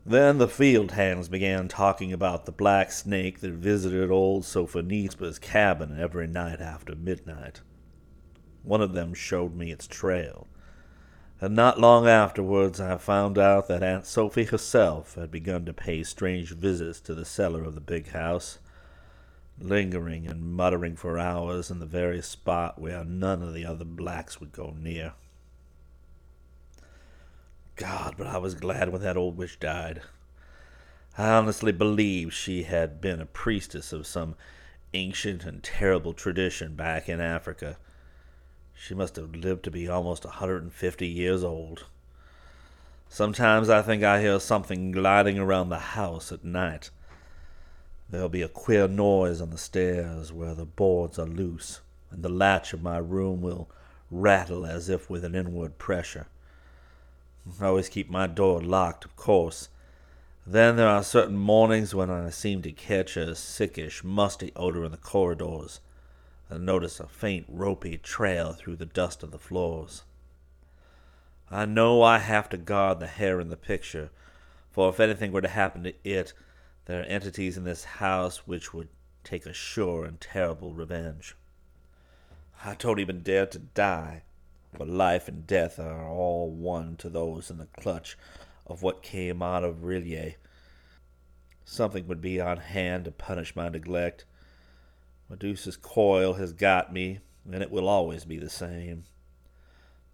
[0.05, 5.99] Then the field hands began talking about the black snake that visited old Sophonisba's cabin
[5.99, 7.62] every night after midnight.
[8.64, 10.47] One of them showed me its trail,
[11.39, 16.03] and not long afterwards I found out that Aunt Sophie herself had begun to pay
[16.03, 18.59] strange visits to the cellar of the big house,
[19.59, 24.39] lingering and muttering for hours in the very spot where none of the other blacks
[24.39, 25.13] would go near.
[27.75, 30.01] God, but I was glad when that old witch died.
[31.17, 34.35] I honestly believe she had been a priestess of some
[34.93, 37.77] ancient and terrible tradition back in Africa.
[38.80, 41.86] She must have lived to be almost a hundred and fifty years old.
[43.09, 46.89] Sometimes I think I hear something gliding around the house at night.
[48.09, 52.30] There'll be a queer noise on the stairs where the boards are loose, and the
[52.30, 53.69] latch of my room will
[54.11, 56.28] rattle as if with an inward pressure.
[57.59, 59.69] I always keep my door locked, of course.
[60.45, 64.91] Then there are certain mornings when I seem to catch a sickish, musty odor in
[64.91, 65.82] the corridors,
[66.49, 70.03] and notice a faint, ropey trail through the dust of the floors.
[71.49, 74.09] I know I have to guard the hair in the picture,
[74.71, 76.33] for if anything were to happen to it,
[76.85, 78.89] there are entities in this house which would
[79.23, 81.35] take a sure and terrible revenge.
[82.63, 84.23] I don't even dare to die,
[84.75, 88.17] for life and death are all one to those in the clutch
[88.65, 90.35] of what came out of R'lyeh.
[91.65, 94.25] Something would be on hand to punish my neglect.
[95.30, 97.19] Medusa's coil has got me,
[97.51, 99.03] and it will always be the same.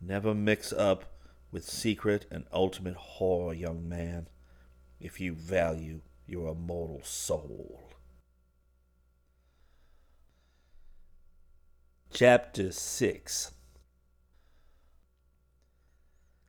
[0.02, 1.06] Never mix up
[1.52, 4.28] with secret and ultimate horror, young man,
[5.00, 7.92] if you value your immortal soul.
[12.12, 13.52] Chapter 6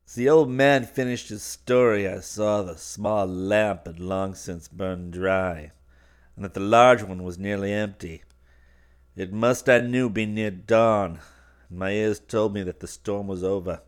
[0.07, 4.69] As the old man finished his story, I saw the small lamp had long since
[4.69, 5.73] burned dry,
[6.37, 8.23] and that the large one was nearly empty.
[9.17, 11.21] It must, I knew, be near dawn,
[11.69, 13.81] and my ears told me that the storm was over.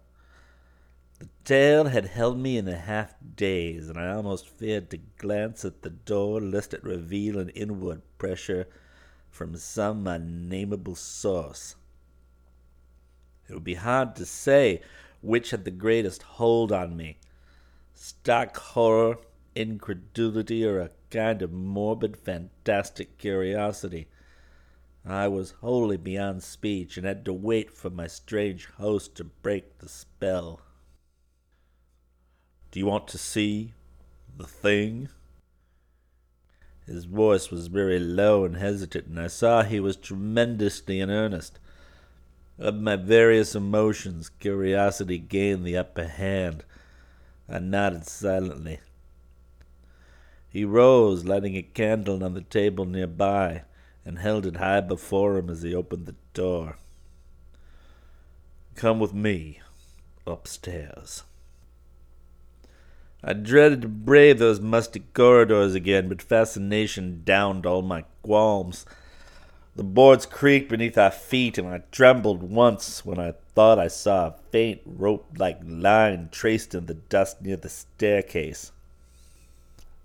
[1.19, 5.65] The tale had held me in a half daze, and I almost feared to glance
[5.65, 8.69] at the door lest it reveal an inward pressure
[9.31, 11.75] from some unnameable source.
[13.49, 14.81] It would be hard to say
[15.23, 17.19] which had the greatest hold on me
[17.95, 19.19] stark horror,
[19.55, 24.07] incredulity, or a kind of morbid, fantastic curiosity.
[25.09, 29.79] I was wholly beyond speech and had to wait for my strange host to break
[29.79, 30.61] the spell.
[32.73, 33.73] Do you want to see
[34.37, 35.09] the thing?
[36.87, 41.59] His voice was very low and hesitant, and I saw he was tremendously in earnest.
[42.59, 46.65] Of my various emotions, curiosity gained the upper hand.
[47.49, 48.81] I nodded silently.
[50.49, 53.63] He rose, lighting a candle on the table nearby,
[54.07, 56.79] and held it high before him as he opened the door.
[58.77, 59.61] Come with me
[60.27, 61.25] upstairs.
[63.25, 68.87] I dreaded to brave those musty corridors again, but fascination downed all my qualms.
[69.75, 74.29] The boards creaked beneath our feet, and I trembled once when I thought I saw
[74.29, 78.71] a faint rope like line traced in the dust near the staircase.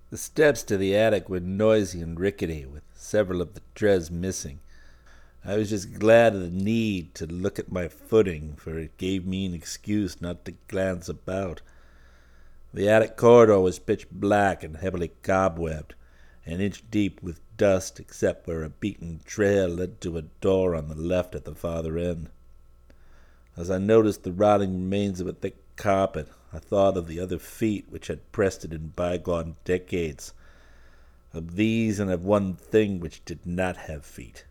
[0.10, 4.60] The steps to the attic were noisy and rickety, with several of the treads missing.
[5.44, 9.26] I was just glad of the need to look at my footing, for it gave
[9.26, 11.62] me an excuse not to glance about.
[12.74, 15.94] The attic corridor was pitch black and heavily cobwebbed,
[16.46, 20.88] an inch deep with dust except where a beaten trail led to a door on
[20.88, 22.30] the left at the farther end.
[23.58, 27.40] As I noticed the rotting remains of a thick carpet, I thought of the other
[27.40, 30.34] feet which had pressed it in bygone decades,
[31.34, 34.46] of these and of one thing which did not have feet.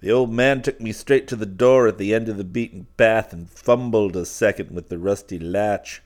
[0.00, 2.86] The old man took me straight to the door at the end of the beaten
[2.96, 6.02] path and fumbled a second with the rusty latch.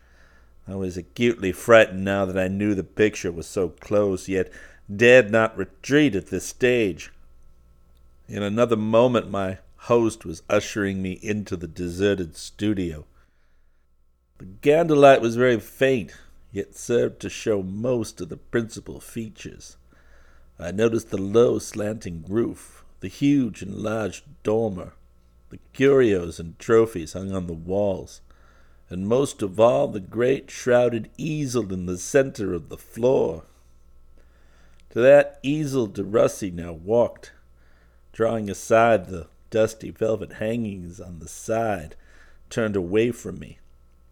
[0.66, 4.50] I was acutely frightened now that I knew the picture was so close, yet
[4.94, 7.10] dared not retreat at this stage.
[8.28, 13.04] In another moment, my host was ushering me into the deserted studio.
[14.38, 16.12] The candlelight was very faint,
[16.52, 19.76] yet served to show most of the principal features.
[20.58, 24.92] I noticed the low, slanting roof, the huge enlarged dormer,
[25.50, 28.20] the curios and trophies hung on the walls,
[28.88, 33.44] and most of all the great shrouded easel in the center of the floor.
[34.90, 37.32] To that easel De DeRussi now walked,
[38.12, 41.94] drawing aside the dusty velvet hangings on the side,
[42.48, 43.58] turned away from me,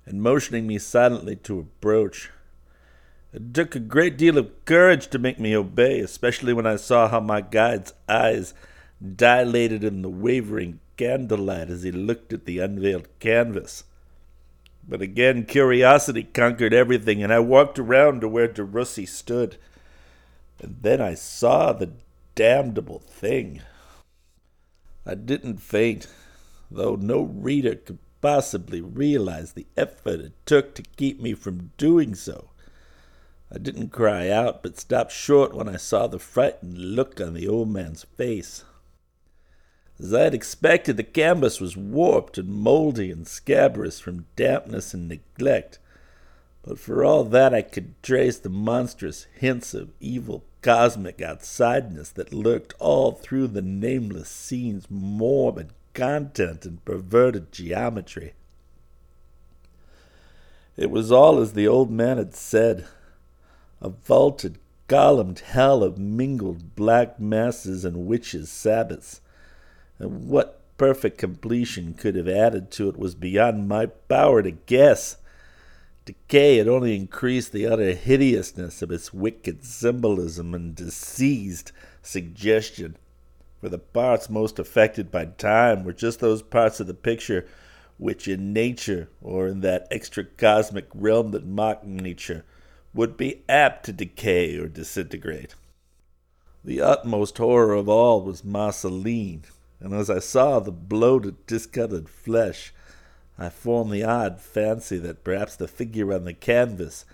[0.09, 2.31] and motioning me silently to approach.
[3.33, 7.09] It took a great deal of courage to make me obey, especially when I saw
[7.09, 8.55] how my guide's eyes
[9.15, 13.85] dilated in the wavering candlelight as he looked at the unveiled canvas.
[14.89, 19.59] But again, curiosity conquered everything, and I walked around to where DeRussi stood.
[20.61, 21.93] And then I saw the
[22.35, 23.61] damnable thing.
[25.05, 26.07] I didn't faint,
[26.71, 32.15] though no reader could possibly realize the effort it took to keep me from doing
[32.15, 32.51] so.
[33.51, 37.49] I didn't cry out, but stopped short when I saw the frightened look on the
[37.49, 38.65] old man's face.
[39.99, 45.09] As I had expected, the canvas was warped and moldy and scabrous from dampness and
[45.09, 45.79] neglect.
[46.63, 52.33] But for all that, I could trace the monstrous hints of evil cosmic outsideness that
[52.33, 58.33] lurked all through the nameless scene's morbid content and perverted geometry.
[60.77, 62.87] It was all as the old man had said
[63.83, 69.21] a vaulted, columned hell of mingled black masses and witches' sabbaths
[69.99, 75.17] and what perfect completion could have added to it was beyond my power to guess.
[76.05, 81.73] Decay had only increased the utter hideousness of its wicked symbolism and diseased
[82.03, 82.97] suggestion,
[83.61, 87.47] for the parts most affected by time were just those parts of the picture
[87.99, 92.45] which in nature, or in that extra cosmic realm that mocked nature,
[92.95, 95.55] would be apt to decay or disintegrate.
[96.65, 99.43] The utmost horror of all was Marceline,
[99.81, 102.73] and as I saw the bloated, discolored flesh,
[103.37, 107.05] I formed the odd fancy that perhaps the figure on the canvas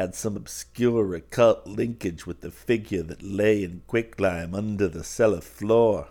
[0.00, 5.42] had some obscure occult linkage with the figure that lay in quicklime under the cellar
[5.42, 6.08] floor.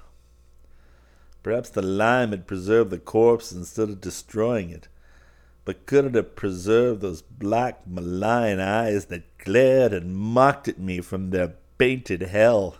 [1.41, 4.87] Perhaps the lime had preserved the corpse instead of destroying it,
[5.65, 11.01] but could it have preserved those black, malign eyes that glared and mocked at me
[11.01, 12.77] from their painted hell?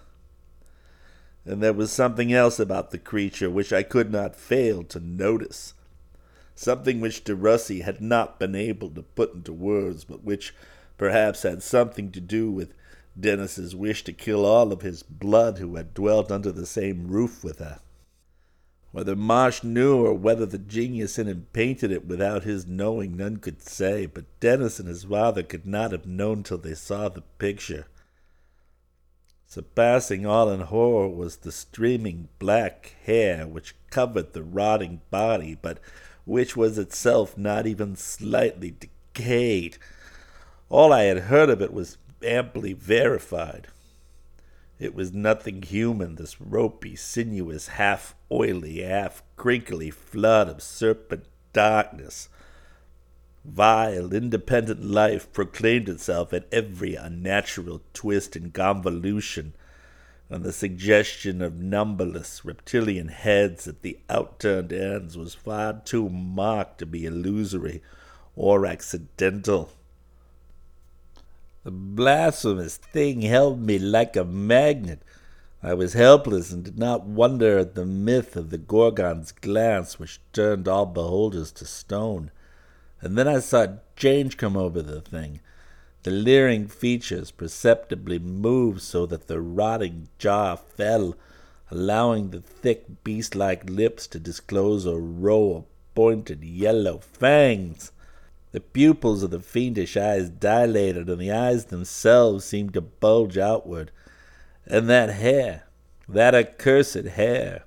[1.44, 5.74] and there was something else about the creature which I could not fail to notice.
[6.54, 10.54] Something which DeRussi had not been able to put into words, but which
[11.00, 12.76] perhaps had something to do with
[13.20, 17.44] Dennis's wish to kill all of his blood who had dwelt under the same roof
[17.44, 17.80] with her.
[18.92, 23.38] Whether Marsh knew or whether the genius in him painted it without his knowing, none
[23.38, 27.22] could say, but Dennis and his father could not have known till they saw the
[27.38, 27.88] picture.
[29.46, 35.80] Surpassing all in horror was the streaming black hair which covered the rotting body, but
[36.26, 39.78] which was itself not even slightly decayed.
[40.70, 43.68] All I had heard of it was amply verified.
[44.78, 52.30] It was nothing human, this ropey, sinuous, half oily, half crinkly flood of serpent darkness.
[53.44, 59.56] Vile, independent life proclaimed itself at every unnatural twist and convolution,
[60.30, 66.78] and the suggestion of numberless reptilian heads at the outturned ends was far too marked
[66.78, 67.82] to be illusory
[68.36, 69.72] or accidental.
[71.70, 75.04] The blasphemous thing held me like a magnet.
[75.62, 80.20] I was helpless and did not wonder at the myth of the Gorgon's glance which
[80.34, 82.32] turned all beholders to stone.
[83.02, 85.42] And then I saw change come over the thing.
[86.02, 91.14] The leering features perceptibly moved so that the rotting jaw fell,
[91.70, 97.92] allowing the thick beast like lips to disclose a row of pointed yellow fangs.
[98.52, 103.92] The pupils of the fiendish eyes dilated, and the eyes themselves seemed to bulge outward.
[104.66, 105.64] And that hair,
[106.08, 107.64] that accursed hair,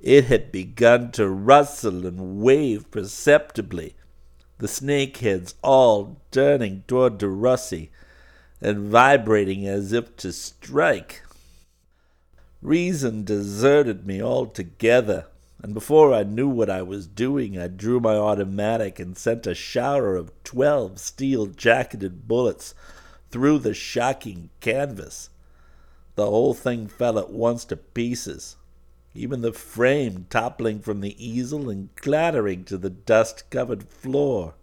[0.00, 3.94] it had begun to rustle and wave perceptibly
[4.60, 7.88] the snake heads all turning toward DeRussi
[8.60, 11.22] and vibrating as if to strike.
[12.60, 15.26] Reason deserted me altogether,
[15.62, 19.54] and before I knew what I was doing, I drew my automatic and sent a
[19.54, 22.74] shower of twelve steel jacketed bullets
[23.30, 25.30] through the shocking canvas.
[26.14, 28.56] The whole thing fell at once to pieces,
[29.14, 34.54] even the frame toppling from the easel and clattering to the dust covered floor.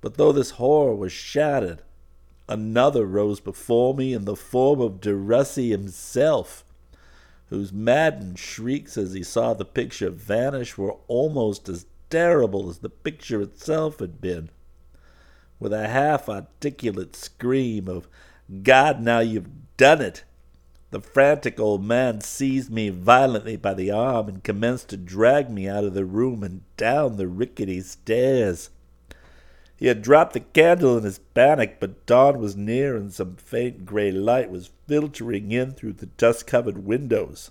[0.00, 1.82] But though this horror was shattered,
[2.48, 6.64] another rose before me in the form of DeRussi himself,
[7.48, 12.90] whose maddened shrieks as he saw the picture vanish were almost as terrible as the
[12.90, 14.48] picture itself had been.
[15.58, 18.08] With a half articulate scream of,
[18.62, 20.24] God, now you've done it!
[20.90, 25.68] The frantic old man seized me violently by the arm and commenced to drag me
[25.68, 28.70] out of the room and down the rickety stairs.
[29.76, 33.84] He had dropped the candle in his panic, but dawn was near and some faint
[33.84, 37.50] gray light was filtering in through the dust covered windows.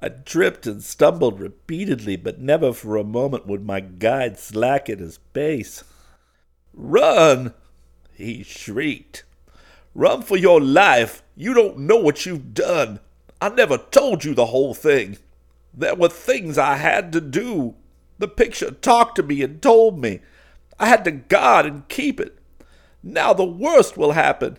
[0.00, 5.18] I tripped and stumbled repeatedly, but never for a moment would my guide slacken his
[5.32, 5.82] pace.
[6.74, 7.54] Run!
[8.12, 9.24] he shrieked.
[9.94, 11.22] Run for your life!
[11.34, 13.00] You don't know what you've done.
[13.40, 15.16] I never told you the whole thing.
[15.72, 17.74] There were things I had to do.
[18.18, 20.20] The picture talked to me and told me.
[20.78, 22.38] I had to guard and keep it.
[23.02, 24.58] Now the worst will happen.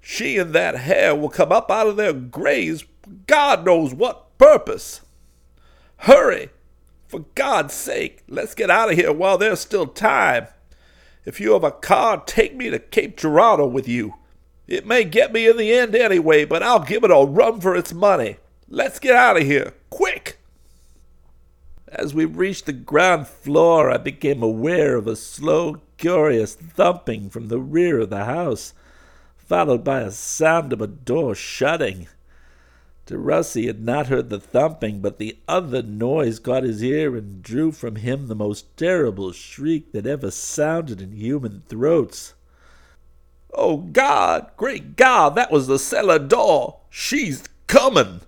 [0.00, 2.84] She and that hair will come up out of their graves
[3.26, 5.02] God knows what purpose.
[5.98, 6.50] Hurry!
[7.06, 10.46] For God's sake, let's get out of here while there's still time.
[11.24, 14.14] If you have a car, take me to Cape Girardeau with you.
[14.66, 17.76] It may get me in the end anyway, but I'll give it a run for
[17.76, 18.38] its money.
[18.68, 20.38] Let's get out of here, quick!
[21.96, 27.46] As we reached the ground floor, I became aware of a slow, curious thumping from
[27.46, 28.74] the rear of the house,
[29.36, 32.08] followed by a sound of a door shutting.
[33.06, 37.70] DeRussi had not heard the thumping, but the other noise caught his ear and drew
[37.70, 42.34] from him the most terrible shriek that ever sounded in human throats.
[43.52, 44.50] Oh, God!
[44.56, 45.36] Great God!
[45.36, 46.80] That was the cellar door!
[46.90, 48.22] She's coming!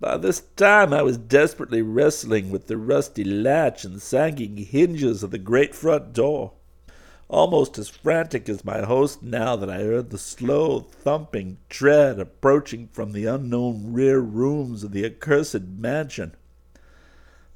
[0.00, 5.30] By this time I was desperately wrestling with the rusty latch and sagging hinges of
[5.30, 6.52] the great front door,
[7.28, 12.88] almost as frantic as my host now that I heard the slow thumping tread approaching
[12.88, 16.34] from the unknown rear rooms of the accursed mansion.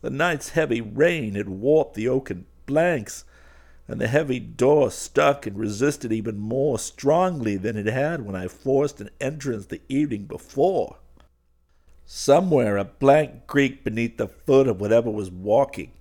[0.00, 3.24] The night's heavy rain had warped the oaken planks,
[3.88, 8.46] and the heavy door stuck and resisted even more strongly than it had when I
[8.46, 10.98] forced an entrance the evening before.
[12.10, 15.92] Somewhere a blank creaked beneath the foot of whatever was walking,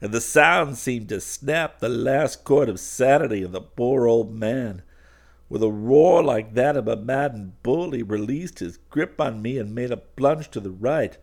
[0.00, 4.32] and the sound seemed to snap the last cord of sanity of the poor old
[4.32, 4.82] man.
[5.48, 9.58] With a roar like that of a maddened bull, he released his grip on me
[9.58, 11.18] and made a plunge to the right,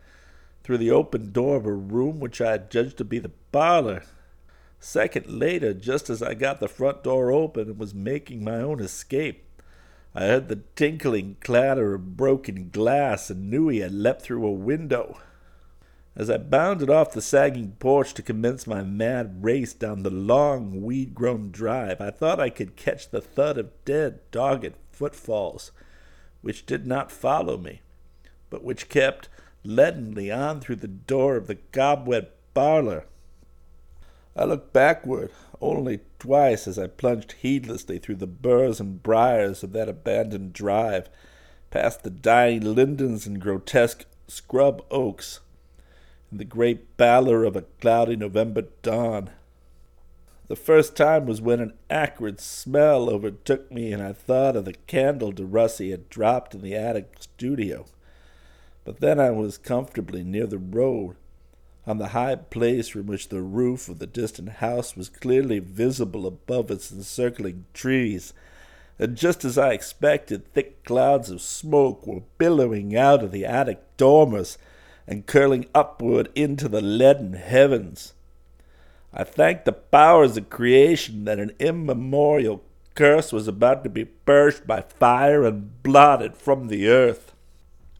[0.63, 4.03] through the open door of a room which I had judged to be the parlor.
[4.03, 8.57] A second later, just as I got the front door open and was making my
[8.57, 9.44] own escape,
[10.17, 14.51] I heard the tinkling clatter of broken glass and knew he had leapt through a
[14.51, 15.19] window.
[16.15, 20.81] As I bounded off the sagging porch to commence my mad race down the long,
[20.81, 25.73] weed grown drive, I thought I could catch the thud of dead, dogged footfalls,
[26.41, 27.81] which did not follow me,
[28.49, 29.27] but which kept
[29.65, 33.03] leadenly on through the door of the cobweb parlor.
[34.33, 39.71] I looked backward, only twice as I plunged heedlessly through the burrs and briars of
[39.73, 41.09] that abandoned drive,
[41.71, 45.39] past the dying lindens and grotesque scrub oaks,
[46.31, 49.29] in the great pallor of a cloudy November dawn.
[50.47, 54.73] The first time was when an acrid smell overtook me, and I thought of the
[54.73, 57.85] candle DeRussi had dropped in the attic studio.
[58.83, 61.15] But then I was comfortably near the road,
[61.87, 66.25] on the high place from which the roof of the distant house was clearly visible
[66.25, 68.33] above its encircling trees,
[68.97, 73.97] and just as I expected, thick clouds of smoke were billowing out of the attic
[73.97, 74.57] dormers
[75.07, 78.13] and curling upward into the leaden heavens.
[79.13, 82.63] I thanked the powers of creation that an immemorial
[82.95, 87.34] curse was about to be purged by fire and blotted from the earth.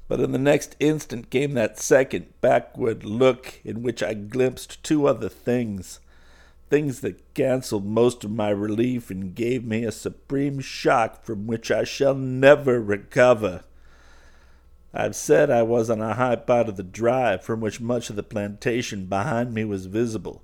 [0.07, 5.07] But in the next instant came that second backward look in which I glimpsed two
[5.07, 5.99] other things.
[6.69, 11.71] Things that cancelled most of my relief and gave me a supreme shock from which
[11.71, 13.63] I shall never recover.
[14.93, 18.15] I've said I was on a high part of the drive from which much of
[18.15, 20.43] the plantation behind me was visible.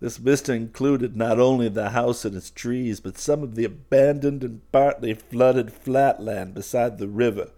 [0.00, 4.44] This vista included not only the house and its trees, but some of the abandoned
[4.44, 7.50] and partly flooded flat land beside the river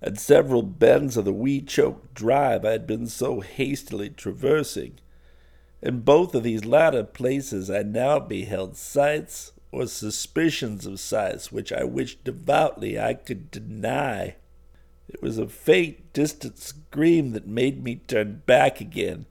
[0.00, 4.98] at several bends of the weed choked drive I had been so hastily traversing.
[5.82, 11.72] In both of these latter places I now beheld sights or suspicions of sights which
[11.72, 14.36] I wished devoutly I could deny.
[15.08, 19.26] It was a faint, distant scream that made me turn back again,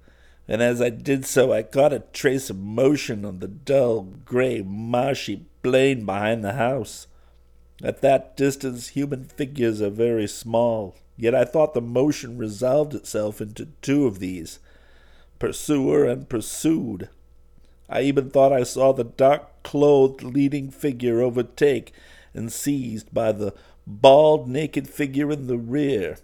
[0.47, 4.61] and as I did so I caught a trace of motion on the dull, gray,
[4.61, 7.07] marshy plain behind the house.
[7.84, 13.39] At that distance, human figures are very small, yet I thought the motion resolved itself
[13.39, 14.59] into two of these.
[15.39, 17.09] pursuer and pursued.
[17.89, 21.93] I even thought I saw the dark clothed leading figure overtake
[22.34, 23.53] and seized by the
[23.86, 26.17] bald, naked figure in the rear,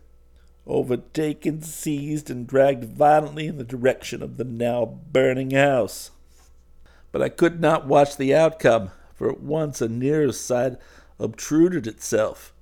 [0.68, 6.12] overtaken, seized, and dragged violently in the direction of the now burning house.
[7.12, 10.78] But I could not watch the outcome, for at once a nearer sight
[11.20, 12.53] obtruded itself.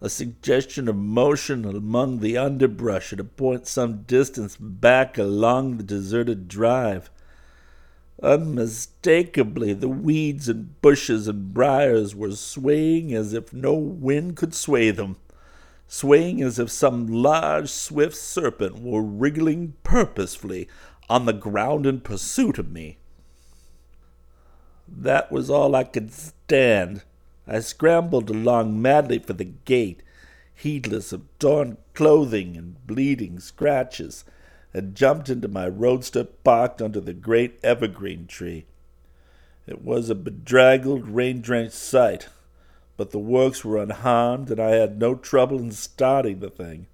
[0.00, 5.82] A suggestion of motion among the underbrush at a point some distance back along the
[5.82, 7.10] deserted drive.
[8.22, 14.90] Unmistakably, the weeds and bushes and briars were swaying as if no wind could sway
[14.90, 15.16] them,
[15.86, 20.68] swaying as if some large, swift serpent were wriggling purposefully
[21.08, 22.98] on the ground in pursuit of me.
[24.86, 27.02] That was all I could stand.
[27.50, 30.02] I scrambled along madly for the gate,
[30.54, 34.24] heedless of torn clothing and bleeding scratches
[34.74, 38.66] and jumped into my roadster parked under the great evergreen tree.
[39.66, 42.28] It was a bedraggled, rain drenched sight,
[42.98, 46.86] but the works were unharmed, and I had no trouble in starting the thing.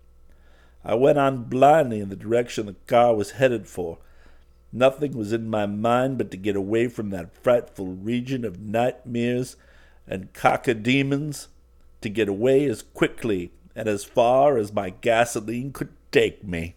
[0.85, 3.99] I went on blindly in the direction the car was headed for.
[4.73, 9.57] Nothing was in my mind but to get away from that frightful region of nightmares
[10.07, 11.49] and cacodemons,
[12.01, 16.77] to get away as quickly and as far as my gasoline could take me.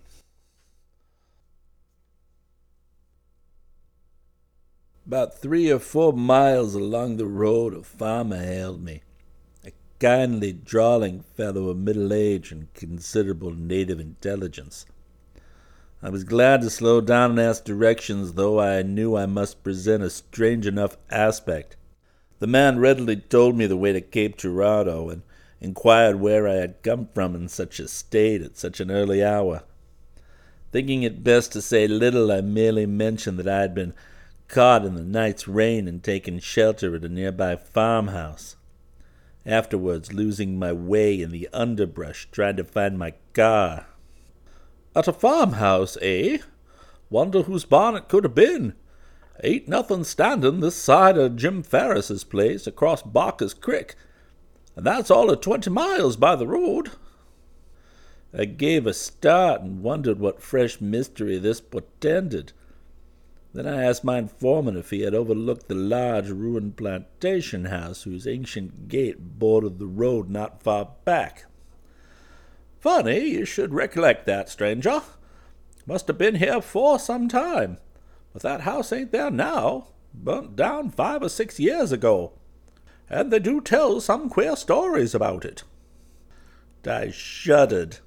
[5.06, 9.04] About three or four miles along the road, a farmer hailed me.
[9.66, 14.86] A kindly, drawling fellow of middle age and considerable native intelligence.
[16.02, 20.04] I was glad to slow down and ask directions, though I knew I must present
[20.04, 21.78] a strange enough aspect.
[22.40, 25.24] The man readily told me the way to Cape Girardeau, and
[25.60, 29.64] inquired where I had come from in such a state at such an early hour.
[30.72, 33.94] Thinking it best to say little, I merely mentioned that I had been
[34.48, 38.56] caught in the night's rain and taken shelter at a nearby farmhouse.
[39.46, 43.88] Afterwards, losing my way in the underbrush, trying to find my car.
[44.96, 46.40] At a farmhouse, eh?
[47.10, 48.74] Wonder whose barn it could have been.
[49.44, 53.96] Ain't nothing standin' this side of Jim Ferris's place across Barker's Creek,
[54.76, 56.92] and that's all of twenty miles by the road.
[58.34, 62.52] I gave a start and wondered what fresh mystery this portended.
[63.54, 68.28] Then I asked my informant if he had overlooked the large ruined plantation house whose
[68.28, 71.46] ancient gate bordered the road not far back.
[72.80, 75.02] Funny you should recollect that, stranger.
[75.86, 77.78] Must have been here for some time.
[78.34, 79.88] But that house ain't there now.
[80.14, 82.34] Burnt down five or six years ago.
[83.10, 85.64] And they do tell some queer stories about it.
[86.86, 88.00] I shuddered.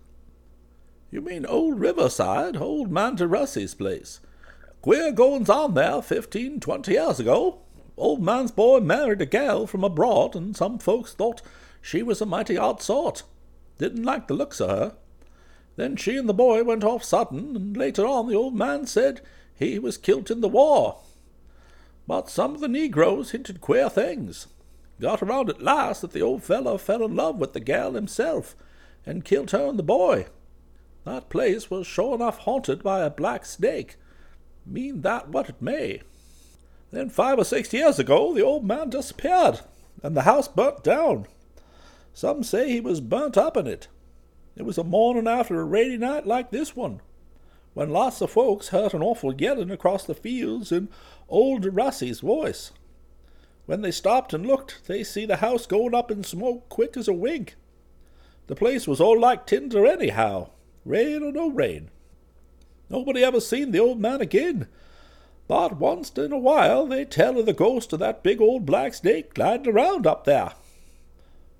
[1.10, 4.20] You mean old Riverside, old man Russie's place?
[4.80, 7.58] Queer goings on there fifteen, twenty years ago.
[7.96, 11.42] Old man's boy married a gal from abroad, and some folks thought
[11.82, 13.24] she was a mighty odd sort.
[13.76, 14.94] Didn't like the looks of her.
[15.76, 19.20] Then she and the boy went off sudden, and later on the old man said
[19.60, 20.98] he was killed in the war.
[22.08, 24.48] But some of the negroes hinted queer things.
[24.98, 28.56] Got around at last that the old fellow fell in love with the gal himself,
[29.04, 30.26] and killed her and the boy.
[31.04, 33.96] That place was sure enough haunted by a black snake,
[34.64, 36.00] mean that what it may.
[36.90, 39.60] Then five or six years ago the old man disappeared,
[40.02, 41.26] and the house burnt down.
[42.14, 43.88] Some say he was burnt up in it.
[44.56, 47.00] It was a morning after a rainy night like this one,
[47.74, 50.88] when lots of folks heard an awful yelling across the fields in
[51.28, 52.72] old Russie's voice.
[53.66, 57.06] When they stopped and looked, they see the house going up in smoke quick as
[57.06, 57.54] a wink.
[58.48, 60.50] The place was all like tinder anyhow,
[60.84, 61.90] rain or no rain.
[62.88, 64.66] Nobody ever seen the old man again.
[65.46, 68.94] But once in a while they tell of the ghost of that big old black
[68.94, 70.52] snake gliding around up there.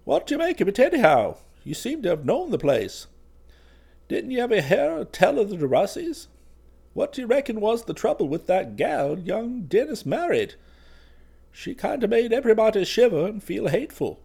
[0.05, 1.37] What do you make of it anyhow?
[1.63, 3.07] You seem to have known the place.
[4.11, 6.27] Didn't you ever hear tell of the DeRussies?
[6.95, 10.57] What do you reckon was the trouble with that gal young Dennis married?
[11.53, 14.19] She kind of made everybody shiver and feel hateful,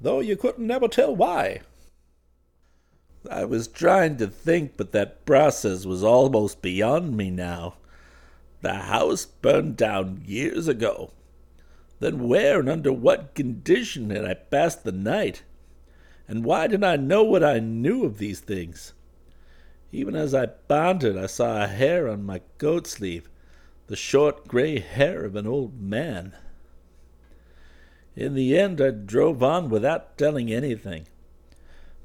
[0.00, 1.60] though you couldn't never tell why.
[3.30, 7.74] I was trying to think, but that process was almost beyond me now.
[8.62, 11.12] The house burned down years ago.
[12.00, 15.44] Then where and under what condition had I passed the night?
[16.26, 18.92] And why did I know what I knew of these things?
[19.92, 23.28] Even as I bounded I saw a hair on my coat sleeve,
[23.88, 26.34] the short gray hair of an old man.
[28.14, 31.06] In the end, I drove on without telling anything.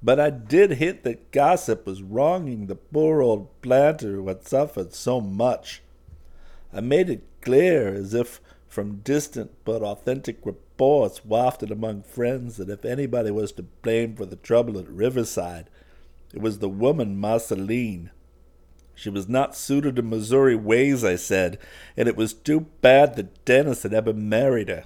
[0.02, 4.94] But I did hint that gossip was wronging the poor old planter who had suffered
[4.94, 5.82] so much.
[6.74, 12.70] I made it clear, as if from distant but authentic reports wafted among friends, that
[12.70, 15.70] if anybody was to blame for the trouble at Riverside,
[16.36, 18.12] it was the woman Marceline.
[18.94, 21.58] She was not suited to Missouri ways, I said,
[21.96, 24.84] and it was too bad that Dennis had ever married her.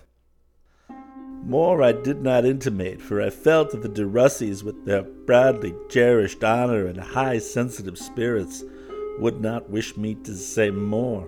[1.43, 5.73] More I did not intimate, for I felt that the de Russeys, with their proudly
[5.89, 8.63] cherished honor and high sensitive spirits,
[9.17, 11.27] would not wish me to say more.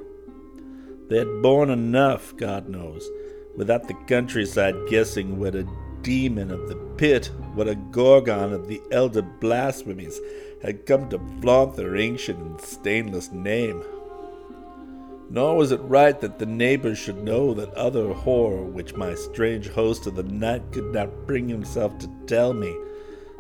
[1.10, 3.10] They had borne enough, God knows,
[3.56, 5.68] without the countryside guessing what a
[6.04, 10.20] demon of the pit, what a gorgon of the elder blasphemies
[10.62, 13.84] had come to flaunt their ancient and stainless name.
[15.30, 19.70] Nor was it right that the neighbors should know that other horror which my strange
[19.70, 22.76] host of the night could not bring himself to tell me,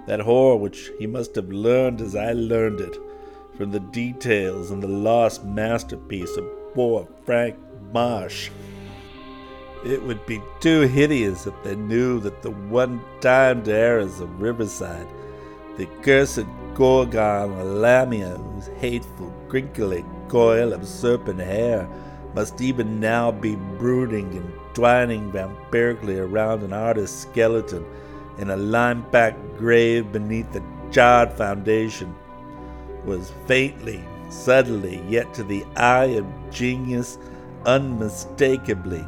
[0.07, 2.95] that horror which he must have learned as I learned it,
[3.57, 7.57] from the details in the lost masterpiece of poor Frank
[7.91, 8.49] Marsh.
[9.83, 15.07] It would be too hideous if they knew that the one timed errors of Riverside,
[15.75, 21.89] the cursed Gorgon or Lamia, whose hateful, crinkly coil of serpent hair
[22.35, 27.83] must even now be brooding and twining vampirically around an artist's skeleton
[28.37, 32.15] in a lime-packed grave beneath the charred foundation,
[33.03, 37.17] was faintly, subtly, yet to the eye of genius,
[37.65, 39.05] unmistakably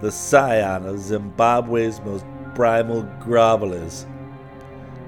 [0.00, 2.24] the scion of Zimbabwe's most
[2.54, 4.06] primal grovelers.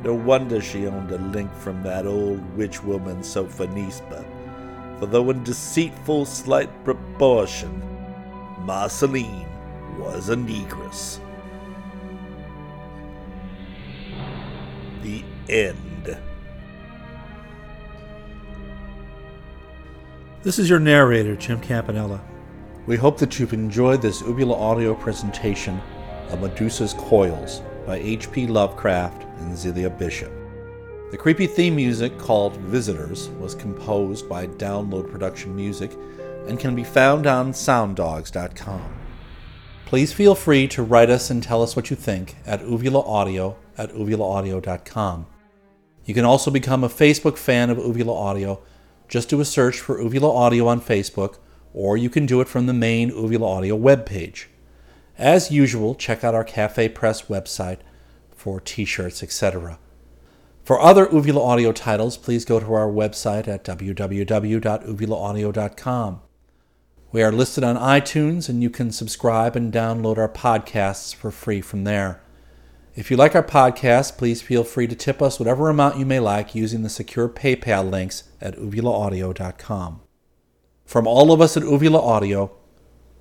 [0.05, 4.25] No wonder she owned a link from that old witch woman Sophonisba
[5.03, 7.83] for though in deceitful slight proportion,
[8.61, 9.45] Marceline
[9.99, 11.19] was a negress.
[15.03, 16.17] The end.
[20.45, 22.21] This is your narrator, Jim Campanella.
[22.85, 25.81] We hope that you've enjoyed this Uvula audio presentation
[26.31, 28.49] of Medusa's Coils by H.P.
[28.49, 30.33] Lovecraft and Zealia Bishop.
[31.13, 35.93] The creepy theme music called Visitors was composed by Download Production Music
[36.49, 38.99] and can be found on sounddogs.com.
[39.85, 43.93] Please feel free to write us and tell us what you think at uvulaaudio at
[43.93, 45.27] uvulaaudio.com.
[46.05, 48.61] You can also become a Facebook fan of Uvula Audio.
[49.07, 51.37] Just do a search for Uvula Audio on Facebook,
[51.75, 54.47] or you can do it from the main Uvula Audio webpage.
[55.19, 57.79] As usual, check out our Cafe Press website
[58.35, 59.79] for t shirts, etc.
[60.65, 66.21] For other Uvula Audio titles, please go to our website at www.uvulaaudio.com.
[67.11, 71.61] We are listed on iTunes, and you can subscribe and download our podcasts for free
[71.61, 72.23] from there.
[72.95, 76.21] If you like our podcast, please feel free to tip us whatever amount you may
[76.21, 80.01] like using the secure PayPal links at uvulaaudio.com.
[80.93, 82.51] From all of us at Uvula Audio,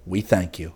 [0.06, 0.74] we thank you.